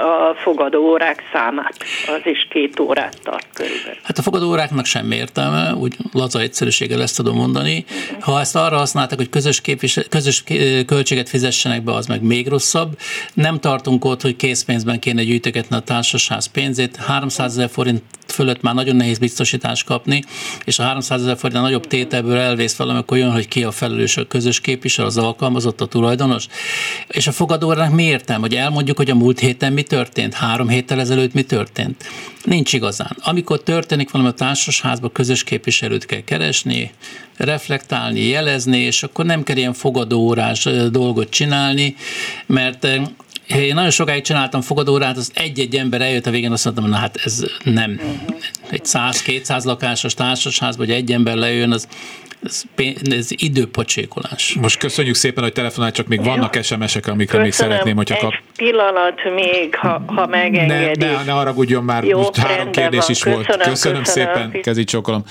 [0.00, 1.74] a fogadóórák számát.
[2.06, 3.98] Az is két órát tart körülbelül.
[4.02, 7.84] Hát a fogadóóráknak sem értelme, úgy laza egyszerűséggel ezt tudom mondani.
[8.20, 10.44] Ha ezt arra használtak, hogy közös, képvisel, közös
[10.86, 12.98] költséget fizessenek be, az meg még rosszabb.
[13.34, 16.96] Nem tartunk ott, hogy készpénzben kéne gyűjtögetni a társasház pénzét.
[16.96, 18.02] 300 ezer forint
[18.32, 20.22] fölött már nagyon nehéz biztosítást kapni,
[20.64, 24.26] és a 300 ezer forint nagyobb tételből elvész valamikor jön, hogy ki a felelős a
[24.26, 26.46] közös képviselő, az alkalmazott, a tulajdonos.
[27.08, 30.34] És a fogadórának mi értem, hogy elmondjuk, hogy a múlt héten mit történt?
[30.34, 32.04] Három héttel ezelőtt mi történt?
[32.44, 33.16] Nincs igazán.
[33.20, 36.90] Amikor történik valami a társasházban, közös képviselőt kell keresni,
[37.36, 41.96] reflektálni, jelezni, és akkor nem kell ilyen fogadóórás dolgot csinálni,
[42.46, 42.86] mert
[43.56, 47.16] én nagyon sokáig csináltam fogadórát, az egy-egy ember eljött a végén, azt mondtam, na hát
[47.24, 48.00] ez nem.
[48.70, 51.88] Egy 100-200 lakásos társasházban, hogy egy ember lejön, az
[52.42, 52.62] ez,
[53.02, 54.56] ez időpocsékolás.
[54.60, 57.42] Most köszönjük szépen, hogy telefonált, csak még vannak SMS-ek, amikre Köszönöm.
[57.42, 58.32] még szeretném, hogyha kap...
[58.32, 61.04] Egy pillanat még, ha, ha megengedi.
[61.04, 63.10] Ne, ne, ne haragudjon már, Jó, most három kérdés van.
[63.10, 63.46] is köszönöm, volt.
[63.46, 65.24] Köszönöm, köszönöm szépen, kezi csokolom.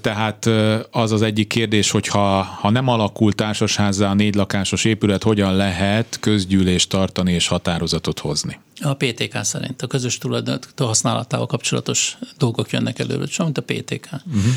[0.00, 0.46] Tehát
[0.90, 5.56] az az egyik kérdés, hogy ha, ha nem alakul társasházzá a négy lakásos épület, hogyan
[5.56, 8.60] lehet közgyűlést tartani és határozatot hozni?
[8.80, 14.08] A PTK szerint a közös tulajdon használatával kapcsolatos dolgok jönnek előre, csak mint a PTK.
[14.26, 14.52] Uh-huh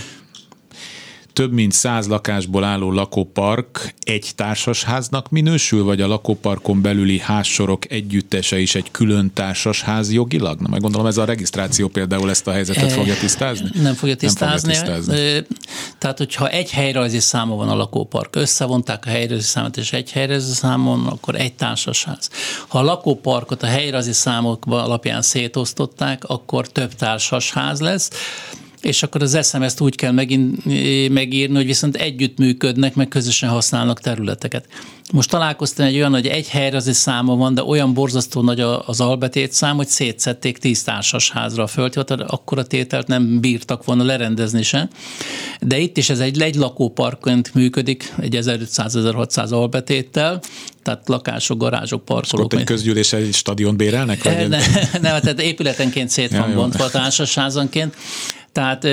[1.38, 8.60] több mint száz lakásból álló lakópark egy társasháznak minősül, vagy a lakóparkon belüli házsorok együttese
[8.60, 10.60] is egy külön társasház jogilag?
[10.60, 13.70] Na, meg gondolom ez a regisztráció például ezt a helyzetet fogja tisztázni?
[13.82, 14.74] Nem fogja tisztázni.
[14.74, 15.46] Nem fogja tisztázni.
[15.98, 20.54] Tehát, hogyha egy helyrajzi száma van a lakópark, összevonták a helyrajzi számot és egy helyrajzi
[20.54, 22.30] számon, akkor egy társasház.
[22.68, 28.10] Ha a lakóparkot a helyrajzi számok alapján szétosztották, akkor több társasház lesz
[28.82, 30.66] és akkor az SMS-t úgy kell megint
[31.10, 34.66] megírni, hogy viszont együttműködnek, meg közösen használnak területeket.
[35.14, 39.02] Most találkoztam egy olyan, hogy egy helyre az száma van, de olyan borzasztó nagy az
[39.02, 44.64] albetét szám, hogy szétszették tíz társasházra a földhivatal, akkor a tételt nem bírtak volna lerendezni
[44.64, 44.90] se.
[45.62, 50.40] De itt is ez egy egy lakóparkként működik, egy 1500-1600 albetéttel,
[50.84, 52.54] tehát lakások, garázsok, parkolók.
[52.54, 54.24] Ott egy közgyűlés egy stadion bérelnek?
[54.24, 54.58] Vagy ne,
[54.92, 57.96] nem, tehát épületenként szét van ja, bontva társasházanként,
[58.58, 58.88] tehát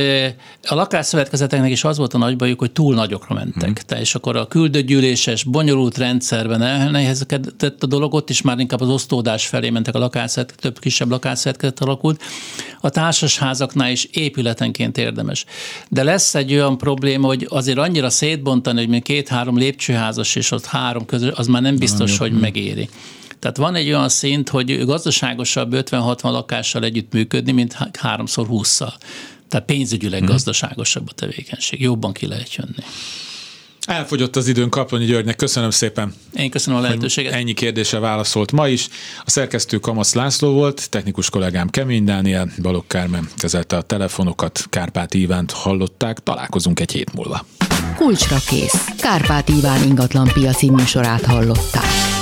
[0.63, 3.65] a lakásszövetkezeteknek is az volt a nagy bajuk, hogy túl nagyokra mentek.
[3.65, 3.75] Hmm.
[3.87, 8.89] Tehát és akkor a küldőgyűléses, bonyolult rendszerben elnehezkedett a dolog, ott is már inkább az
[8.89, 12.23] osztódás felé mentek a lakásszövetkezet, több kisebb lakásszövetkezet alakult.
[12.81, 15.45] A társasházaknál is épületenként érdemes.
[15.89, 20.65] De lesz egy olyan probléma, hogy azért annyira szétbontani, hogy még két-három lépcsőházas és ott
[20.65, 22.41] három közül, az már nem biztos, nem, hogy hmm.
[22.41, 22.89] megéri.
[23.39, 28.93] Tehát van egy olyan szint, hogy gazdaságosabb 50-60 lakással együtt működni, mint háromszor 20-szal.
[29.55, 30.29] Tehát pénzügyileg hmm.
[30.29, 32.83] gazdaságosabb a tevékenység, jobban ki lehet jönni.
[33.87, 36.15] Elfogyott az időn Kaplonyi Györgynek, köszönöm szépen.
[36.33, 37.33] Én köszönöm a lehetőséget.
[37.33, 38.89] Ennyi kérdése válaszolt ma is.
[39.25, 45.15] A szerkesztő Kamasz László volt, technikus kollégám Kemény Dániel, Balogh Kármen kezelte a telefonokat, Kárpát
[45.15, 47.47] Ivánt hallották, találkozunk egy hét múlva.
[47.97, 48.87] Kulcsra kész.
[48.99, 52.14] Kárpát Iván ingatlan piaci műsorát hallották.